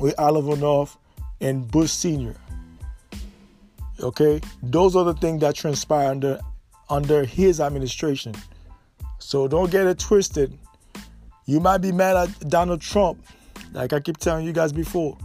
with 0.00 0.18
Oliver 0.18 0.56
North 0.56 0.96
and 1.40 1.70
Bush 1.70 1.90
Senior. 1.90 2.36
Okay, 4.00 4.40
those 4.62 4.94
are 4.96 5.04
the 5.04 5.14
things 5.14 5.40
that 5.40 5.54
transpire 5.54 6.10
under 6.10 6.40
under 6.90 7.24
his 7.24 7.60
administration. 7.60 8.34
So 9.18 9.48
don't 9.48 9.70
get 9.70 9.86
it 9.86 9.98
twisted. 9.98 10.56
You 11.46 11.60
might 11.60 11.78
be 11.78 11.92
mad 11.92 12.16
at 12.16 12.48
Donald 12.48 12.80
Trump, 12.80 13.24
like 13.72 13.92
I 13.92 14.00
keep 14.00 14.18
telling 14.18 14.46
you 14.46 14.52
guys 14.52 14.72
before. 14.72 15.16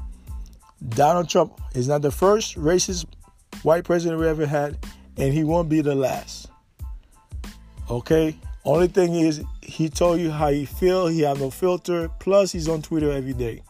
Donald 0.90 1.30
Trump 1.30 1.60
is 1.76 1.88
not 1.88 2.02
the 2.02 2.12
first 2.12 2.56
racist 2.56 3.06
white 3.64 3.84
president 3.84 4.20
we 4.20 4.28
ever 4.28 4.46
had, 4.46 4.78
and 5.18 5.34
he 5.34 5.44
won't 5.44 5.70
be 5.70 5.82
the 5.82 5.96
last. 5.96 6.50
Okay? 7.90 8.38
Only 8.66 8.88
thing 8.88 9.16
is 9.16 9.44
he 9.62 9.90
told 9.90 10.20
you 10.20 10.32
how 10.32 10.50
he 10.50 10.66
feel, 10.66 11.08
he 11.08 11.22
have 11.22 11.40
no 11.40 11.50
filter, 11.50 12.10
plus 12.20 12.52
he's 12.52 12.70
on 12.70 12.82
Twitter 12.82 13.12
every 13.12 13.34
day. 13.34 13.62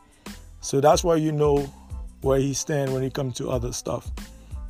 So 0.61 0.81
that's 0.81 1.03
why 1.03 1.15
you 1.15 1.31
know 1.31 1.71
where 2.21 2.39
he 2.39 2.53
stand 2.53 2.93
when 2.93 3.03
it 3.03 3.13
comes 3.13 3.35
to 3.35 3.49
other 3.49 3.73
stuff 3.73 4.11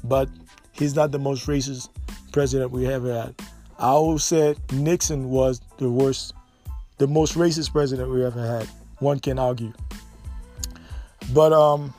but 0.04 0.30
he's 0.72 0.96
not 0.96 1.12
the 1.12 1.20
most 1.20 1.48
racist 1.48 1.90
president 2.32 2.72
we 2.72 2.88
ever 2.88 3.14
had. 3.14 3.36
I 3.80 3.88
always 3.88 4.24
said 4.24 4.58
Nixon 4.72 5.30
was 5.30 5.62
the 5.78 5.90
worst, 5.90 6.34
the 6.98 7.08
most 7.08 7.36
racist 7.36 7.72
president 7.72 8.10
we 8.10 8.24
ever 8.24 8.46
had. 8.46 8.68
One 9.00 9.20
can 9.20 9.40
argue. 9.40 9.74
But 11.34 11.54
um, 11.54 11.94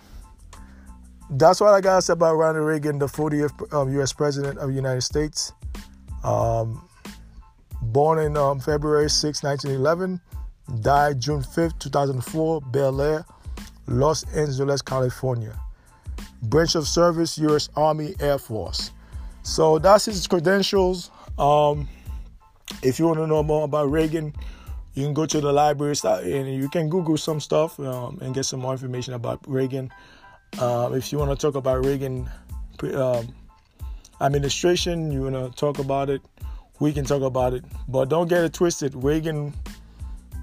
that's 1.31 1.61
what 1.61 1.75
I 1.75 1.81
got 1.81 1.97
to 1.97 2.03
say 2.03 2.13
about 2.13 2.35
Ronald 2.35 2.67
Reagan, 2.67 2.99
the 2.99 3.07
40th 3.07 3.73
um, 3.73 3.93
U.S. 3.95 4.13
president 4.13 4.59
of 4.59 4.69
the 4.69 4.75
United 4.75 5.03
States. 5.03 5.53
Um, 6.23 6.89
born 7.83 8.19
in 8.19 8.37
um, 8.37 8.61
February 8.61 9.11
6, 9.11 9.43
1911, 9.43 10.21
died 10.81 11.21
June 11.21 11.43
5, 11.43 11.79
2004, 11.79 12.61
Bel 12.63 13.01
Air, 13.01 13.25
Los 13.87 14.25
Angeles, 14.35 14.81
California 14.83 15.59
branch 16.45 16.75
of 16.75 16.87
service, 16.87 17.39
U.S. 17.39 17.69
Army 17.77 18.15
Air 18.21 18.39
Force. 18.39 18.91
So 19.43 19.79
that's 19.79 20.07
his 20.07 20.27
credentials. 20.27 21.11
Um, 21.39 21.89
if 22.83 22.99
you 22.99 23.07
want 23.07 23.19
to 23.19 23.27
know 23.27 23.43
more 23.43 23.65
about 23.65 23.91
Reagan, 23.91 24.33
You 24.95 25.05
can 25.05 25.15
go 25.15 25.27
to 25.27 25.41
the 25.41 25.53
library 25.53 25.97
and 26.05 26.55
you 26.55 26.69
can 26.69 26.89
Google 26.89 27.17
some 27.17 27.41
stuff 27.41 27.81
um, 27.81 28.19
and 28.23 28.33
get 28.33 28.45
some 28.45 28.61
more 28.61 28.71
information 28.71 29.15
about 29.15 29.41
Reagan. 29.49 29.91
Um, 30.61 30.95
if 30.95 31.13
you 31.13 31.19
want 31.19 31.31
to 31.31 31.37
talk 31.37 31.57
about 31.57 31.85
Reagan 31.85 32.29
um, 32.95 33.35
administration, 34.21 35.11
you 35.11 35.23
want 35.23 35.35
to 35.35 35.51
talk 35.59 35.79
about 35.79 36.11
it, 36.11 36.23
we 36.81 36.93
can 36.93 37.05
talk 37.05 37.23
about 37.23 37.55
it. 37.55 37.65
But 37.89 38.09
don't 38.09 38.29
get 38.29 38.45
it 38.45 38.53
twisted. 38.53 38.95
Reagan 38.95 39.53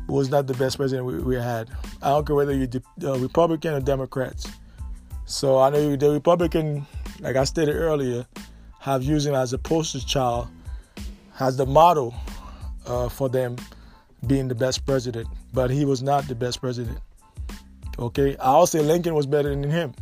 was 0.07 0.29
not 0.29 0.47
the 0.47 0.53
best 0.55 0.77
president 0.77 1.05
we, 1.05 1.19
we 1.19 1.35
had. 1.35 1.69
I 2.01 2.09
don't 2.09 2.25
care 2.25 2.35
whether 2.35 2.53
you're 2.53 2.67
uh, 3.03 3.17
Republican 3.19 3.73
or 3.73 3.79
Democrats. 3.79 4.47
So 5.25 5.59
I 5.59 5.69
know 5.69 5.95
the 5.95 6.11
Republican, 6.11 6.85
like 7.19 7.37
I 7.37 7.45
stated 7.45 7.75
earlier, 7.75 8.25
have 8.79 9.03
used 9.03 9.27
him 9.27 9.35
as 9.35 9.53
a 9.53 9.57
poster 9.57 9.99
child, 9.99 10.49
as 11.39 11.55
the 11.55 11.65
model 11.65 12.13
uh, 12.85 13.07
for 13.07 13.29
them 13.29 13.55
being 14.27 14.47
the 14.47 14.55
best 14.55 14.85
president, 14.85 15.27
but 15.53 15.69
he 15.71 15.85
was 15.85 16.03
not 16.03 16.27
the 16.27 16.35
best 16.35 16.59
president. 16.59 16.99
Okay, 17.99 18.35
I'll 18.37 18.67
say 18.67 18.79
Lincoln 18.79 19.13
was 19.13 19.25
better 19.25 19.49
than 19.49 19.69
him, 19.69 19.93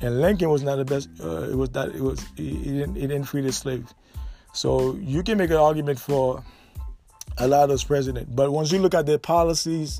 and 0.00 0.20
Lincoln 0.20 0.50
was 0.50 0.62
not 0.62 0.76
the 0.76 0.84
best. 0.84 1.08
Uh, 1.22 1.50
it 1.50 1.56
was 1.56 1.70
that 1.70 1.88
it 1.94 2.00
was 2.00 2.24
he, 2.36 2.54
he, 2.54 2.70
didn't, 2.78 2.94
he 2.94 3.02
didn't 3.02 3.24
free 3.24 3.42
the 3.42 3.52
slaves. 3.52 3.94
So 4.52 4.96
you 4.96 5.22
can 5.22 5.38
make 5.38 5.50
an 5.50 5.56
argument 5.56 5.98
for 5.98 6.42
a 7.38 7.46
lot 7.46 7.64
of 7.64 7.68
those 7.68 7.84
presidents, 7.84 8.30
but 8.34 8.50
once 8.50 8.72
you 8.72 8.78
look 8.80 8.94
at 8.94 9.06
their 9.06 9.18
policies 9.18 9.98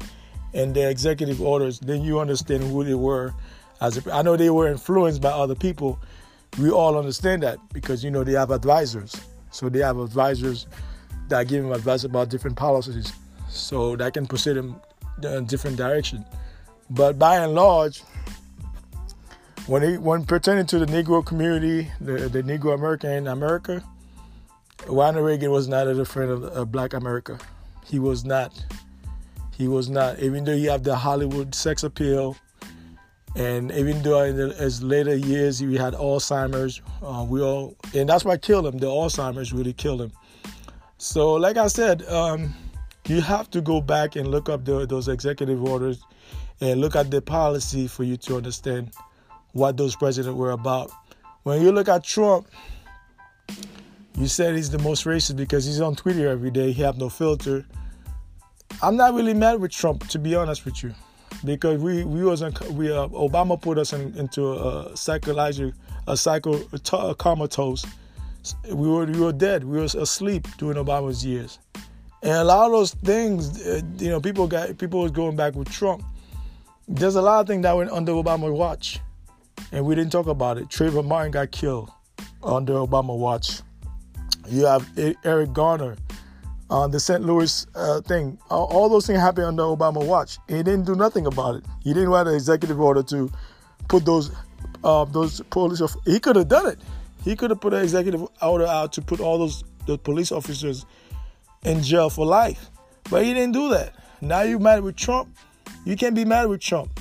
and 0.55 0.74
their 0.74 0.90
executive 0.90 1.40
orders, 1.40 1.79
then 1.79 2.03
you 2.03 2.18
understand 2.18 2.64
who 2.64 2.83
they 2.85 2.94
were. 2.94 3.35
As 3.81 4.05
a, 4.05 4.12
I 4.12 4.22
know 4.22 4.37
they 4.37 4.51
were 4.51 4.68
influenced 4.68 5.20
by 5.20 5.31
other 5.31 5.55
people. 5.55 6.01
We 6.59 6.70
all 6.70 6.98
understand 6.98 7.42
that 7.44 7.59
because 7.72 8.03
you 8.03 8.11
know 8.11 8.24
they 8.24 8.33
have 8.33 8.51
advisors. 8.51 9.14
So 9.51 9.68
they 9.68 9.81
have 9.81 9.98
advisors 9.98 10.66
that 11.29 11.46
give 11.46 11.62
them 11.62 11.72
advice 11.72 12.05
about 12.05 12.29
different 12.29 12.57
policies 12.57 13.12
so 13.48 13.96
that 13.96 14.14
can 14.14 14.27
proceed 14.27 14.55
them 14.55 14.81
in 15.22 15.46
different 15.46 15.77
direction. 15.77 16.24
But 16.90 17.18
by 17.18 17.37
and 17.37 17.55
large, 17.55 18.03
when 19.66 19.83
he, 19.83 19.98
when 19.98 20.24
pertaining 20.24 20.66
to 20.66 20.79
the 20.79 20.87
Negro 20.87 21.24
community, 21.24 21.90
the, 22.01 22.29
the 22.29 22.42
Negro 22.42 22.74
American 22.74 23.11
in 23.11 23.27
America, 23.27 23.85
Ronald 24.87 25.27
Reagan 25.27 25.51
was 25.51 25.68
not 25.68 25.87
a 25.87 26.05
friend 26.05 26.31
of, 26.31 26.44
of 26.44 26.72
Black 26.72 26.94
America. 26.94 27.38
He 27.85 27.98
was 27.98 28.24
not. 28.24 28.53
He 29.57 29.68
was 29.68 29.90
not. 29.90 30.18
Even 30.20 30.44
though 30.44 30.57
he 30.57 30.64
had 30.64 30.85
the 30.85 30.96
Hollywood 30.96 31.55
sex 31.55 31.83
appeal, 31.83 32.37
and 33.37 33.70
even 33.72 34.03
though 34.03 34.22
in 34.22 34.37
the, 34.37 34.55
his 34.55 34.83
later 34.83 35.14
years 35.14 35.59
he 35.59 35.77
had 35.77 35.94
Alzheimer's, 35.94 36.81
uh, 37.03 37.27
we 37.29 37.42
all, 37.42 37.77
and 37.94 38.09
that's 38.09 38.24
what 38.24 38.40
killed 38.40 38.66
him. 38.66 38.79
The 38.79 38.87
Alzheimer's 38.87 39.53
really 39.53 39.72
killed 39.74 40.01
him. 40.01 40.12
So, 40.96 41.35
like 41.35 41.57
I 41.57 41.66
said, 41.66 42.03
um, 42.09 42.55
you 43.07 43.20
have 43.20 43.51
to 43.51 43.61
go 43.61 43.81
back 43.81 44.16
and 44.16 44.29
look 44.29 44.48
up 44.48 44.64
the, 44.64 44.87
those 44.87 45.09
executive 45.09 45.62
orders 45.62 46.03
and 46.61 46.81
look 46.81 46.97
at 46.97 47.11
the 47.11 47.23
policy 47.23 47.87
for 47.87 48.05
you 48.05 48.16
to 48.16 48.37
understand 48.37 48.92
what 49.53 49.77
those 49.77 49.97
presidents 49.97 50.37
were 50.37 50.51
about. 50.51 50.90
When 51.42 51.62
you 51.62 51.73
look 51.73 51.88
at 51.88 52.05
Trump, 52.05 52.47
you 54.16 54.27
said 54.27 54.57
he's 54.57 54.71
the 54.71 54.79
most 54.81 55.05
racist 55.05 55.37
because 55.37 55.64
he's 55.64 55.81
on 55.81 55.94
Twitter 55.94 56.29
every 56.29 56.51
day. 56.51 56.73
He 56.73 56.83
have 56.83 56.99
no 56.99 57.09
filter. 57.09 57.64
I'm 58.83 58.97
not 58.97 59.14
really 59.14 59.35
mad 59.35 59.61
with 59.61 59.71
Trump, 59.71 60.09
to 60.09 60.18
be 60.18 60.35
honest 60.35 60.64
with 60.64 60.83
you, 60.83 60.94
because 61.44 61.81
we 61.81 62.05
we 62.05 62.25
wasn't 62.25 62.61
we 62.73 62.92
uh, 62.92 63.09
Obama 63.09 63.61
put 63.61 63.79
us 63.79 63.92
in, 63.92 64.16
into 64.16 64.53
a 64.53 64.97
psychological 64.97 65.73
a 66.07 66.16
psycho 66.16 66.61
a 66.92 67.14
comatose. 67.14 67.87
We 68.68 68.88
were 68.88 69.07
we 69.07 69.21
were 69.21 69.33
dead. 69.33 69.64
We 69.64 69.79
were 69.79 69.85
asleep 69.85 70.47
during 70.59 70.77
Obama's 70.77 71.25
years. 71.25 71.59
And 72.23 72.33
a 72.33 72.44
lot 72.44 72.66
of 72.66 72.73
those 72.73 72.94
things, 72.94 73.64
uh, 73.64 73.81
you 73.99 74.11
know, 74.11 74.21
people 74.21 74.47
got 74.49 74.77
people 74.79 75.01
was 75.01 75.12
going 75.12 75.37
back 75.37 75.55
with 75.55 75.71
Trump. 75.71 76.03
There's 76.90 77.16
a 77.16 77.22
lot 77.22 77.40
of 77.40 77.46
things 77.46 77.62
that 77.64 77.77
went 77.77 77.90
under 77.90 78.12
Obama 78.12 78.51
watch, 78.51 78.98
and 79.72 79.85
we 79.85 79.94
didn't 79.94 80.11
talk 80.11 80.27
about 80.27 80.57
it. 80.57 80.68
Trayvon 80.68 81.05
Martin 81.05 81.31
got 81.31 81.51
killed 81.51 81.90
under 82.42 82.72
Obama 82.72 83.16
watch. 83.16 83.61
You 84.48 84.64
have 84.64 84.88
Eric 85.22 85.53
Garner 85.53 85.96
on 86.70 86.90
the 86.90 86.98
St. 86.98 87.22
Louis 87.22 87.66
uh, 87.74 88.01
thing. 88.01 88.38
All, 88.48 88.64
all, 88.68 88.88
those 88.88 89.07
things 89.07 89.20
happened 89.20 89.46
under 89.46 89.64
Obama 89.64 90.03
watch. 90.05 90.38
He 90.48 90.62
didn't 90.62 90.85
do 90.85 90.94
nothing 90.94 91.27
about 91.27 91.57
it. 91.57 91.64
He 91.85 91.92
didn't 91.92 92.09
write 92.09 92.27
an 92.27 92.35
executive 92.35 92.81
order 92.81 93.03
to 93.03 93.31
put 93.88 94.07
those 94.07 94.31
uh, 94.83 95.05
those 95.05 95.42
police. 95.51 95.83
He 96.07 96.18
could 96.18 96.37
have 96.37 96.48
done 96.48 96.68
it. 96.68 96.79
He 97.22 97.37
could 97.37 97.51
have 97.51 97.61
put 97.61 97.74
an 97.74 97.83
executive 97.83 98.27
order 98.40 98.66
out 98.66 98.94
to 98.94 99.03
put 99.03 99.20
all 99.20 99.37
those 99.37 99.62
the 99.85 99.98
police 99.98 100.33
officers 100.33 100.87
in 101.64 101.83
jail 101.83 102.09
for 102.09 102.24
life. 102.24 102.70
But 103.11 103.24
he 103.24 103.35
didn't 103.35 103.53
do 103.53 103.68
that. 103.70 103.94
Now 104.22 104.40
you 104.40 104.59
mad 104.59 104.83
with 104.83 104.96
Trump? 104.96 105.29
You 105.88 105.96
can't 105.96 106.14
be 106.14 106.27
mad 106.27 106.48
with 106.48 106.61
Trump. 106.61 107.01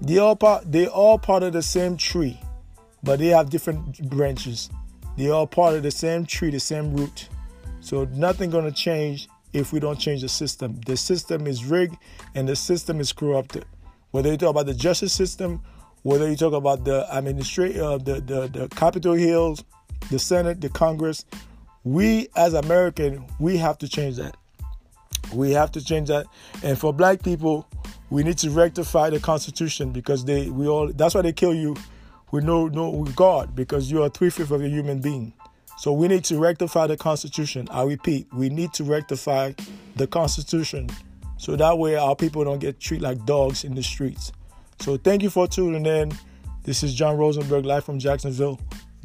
They 0.00 0.18
all 0.18 0.36
part 0.36 0.70
they 0.70 0.86
all 0.86 1.18
part 1.18 1.42
of 1.42 1.52
the 1.52 1.60
same 1.60 1.96
tree, 1.96 2.40
but 3.02 3.18
they 3.18 3.26
have 3.26 3.50
different 3.50 4.08
branches. 4.08 4.70
They 5.16 5.28
all 5.30 5.48
part 5.48 5.74
of 5.74 5.82
the 5.82 5.90
same 5.90 6.24
tree, 6.24 6.50
the 6.50 6.60
same 6.60 6.94
root. 6.94 7.28
So 7.80 8.04
nothing 8.12 8.50
gonna 8.50 8.70
change 8.70 9.28
if 9.52 9.72
we 9.72 9.80
don't 9.80 9.98
change 9.98 10.20
the 10.20 10.28
system. 10.28 10.80
The 10.86 10.96
system 10.96 11.48
is 11.48 11.64
rigged 11.64 11.96
and 12.36 12.48
the 12.48 12.54
system 12.54 13.00
is 13.00 13.12
corrupted. 13.12 13.64
Whether 14.12 14.30
you 14.30 14.36
talk 14.36 14.50
about 14.50 14.66
the 14.66 14.74
justice 14.74 15.12
system, 15.12 15.60
whether 16.04 16.30
you 16.30 16.36
talk 16.36 16.52
about 16.52 16.84
the 16.84 17.12
administration, 17.12 17.80
uh, 17.80 17.98
the, 17.98 18.20
the 18.20 18.46
the 18.46 18.68
Capitol 18.68 19.14
Hills, 19.14 19.64
the 20.12 20.20
Senate, 20.20 20.60
the 20.60 20.68
Congress, 20.68 21.24
we 21.82 22.28
as 22.36 22.54
American, 22.54 23.26
we 23.40 23.56
have 23.56 23.78
to 23.78 23.88
change 23.88 24.14
that. 24.14 24.36
We 25.32 25.52
have 25.52 25.72
to 25.72 25.84
change 25.84 26.08
that. 26.08 26.26
And 26.62 26.78
for 26.78 26.92
black 26.92 27.22
people, 27.22 27.68
we 28.10 28.22
need 28.22 28.38
to 28.38 28.50
rectify 28.50 29.10
the 29.10 29.20
Constitution 29.20 29.90
because 29.90 30.24
they 30.24 30.48
we 30.48 30.66
all 30.68 30.92
that's 30.92 31.14
why 31.14 31.22
they 31.22 31.32
kill 31.32 31.54
you 31.54 31.76
with 32.30 32.44
no 32.44 32.68
no 32.68 32.90
with 32.90 33.16
God 33.16 33.54
because 33.54 33.90
you 33.90 34.02
are 34.02 34.08
three 34.08 34.30
fifths 34.30 34.50
of 34.50 34.62
a 34.62 34.68
human 34.68 35.00
being. 35.00 35.32
So 35.78 35.92
we 35.92 36.08
need 36.08 36.24
to 36.24 36.38
rectify 36.38 36.86
the 36.86 36.96
Constitution. 36.96 37.68
I 37.70 37.82
repeat, 37.82 38.26
we 38.32 38.48
need 38.48 38.72
to 38.74 38.84
rectify 38.84 39.52
the 39.96 40.06
Constitution 40.06 40.88
so 41.36 41.54
that 41.54 41.76
way 41.78 41.96
our 41.96 42.16
people 42.16 42.44
don't 42.44 42.60
get 42.60 42.80
treated 42.80 43.02
like 43.02 43.26
dogs 43.26 43.62
in 43.64 43.74
the 43.74 43.82
streets. 43.82 44.32
So 44.80 44.96
thank 44.96 45.22
you 45.22 45.28
for 45.28 45.46
tuning 45.46 45.84
in. 45.84 46.12
This 46.62 46.82
is 46.82 46.94
John 46.94 47.16
Rosenberg 47.18 47.66
live 47.66 47.84
from 47.84 47.98
Jacksonville. 47.98 48.58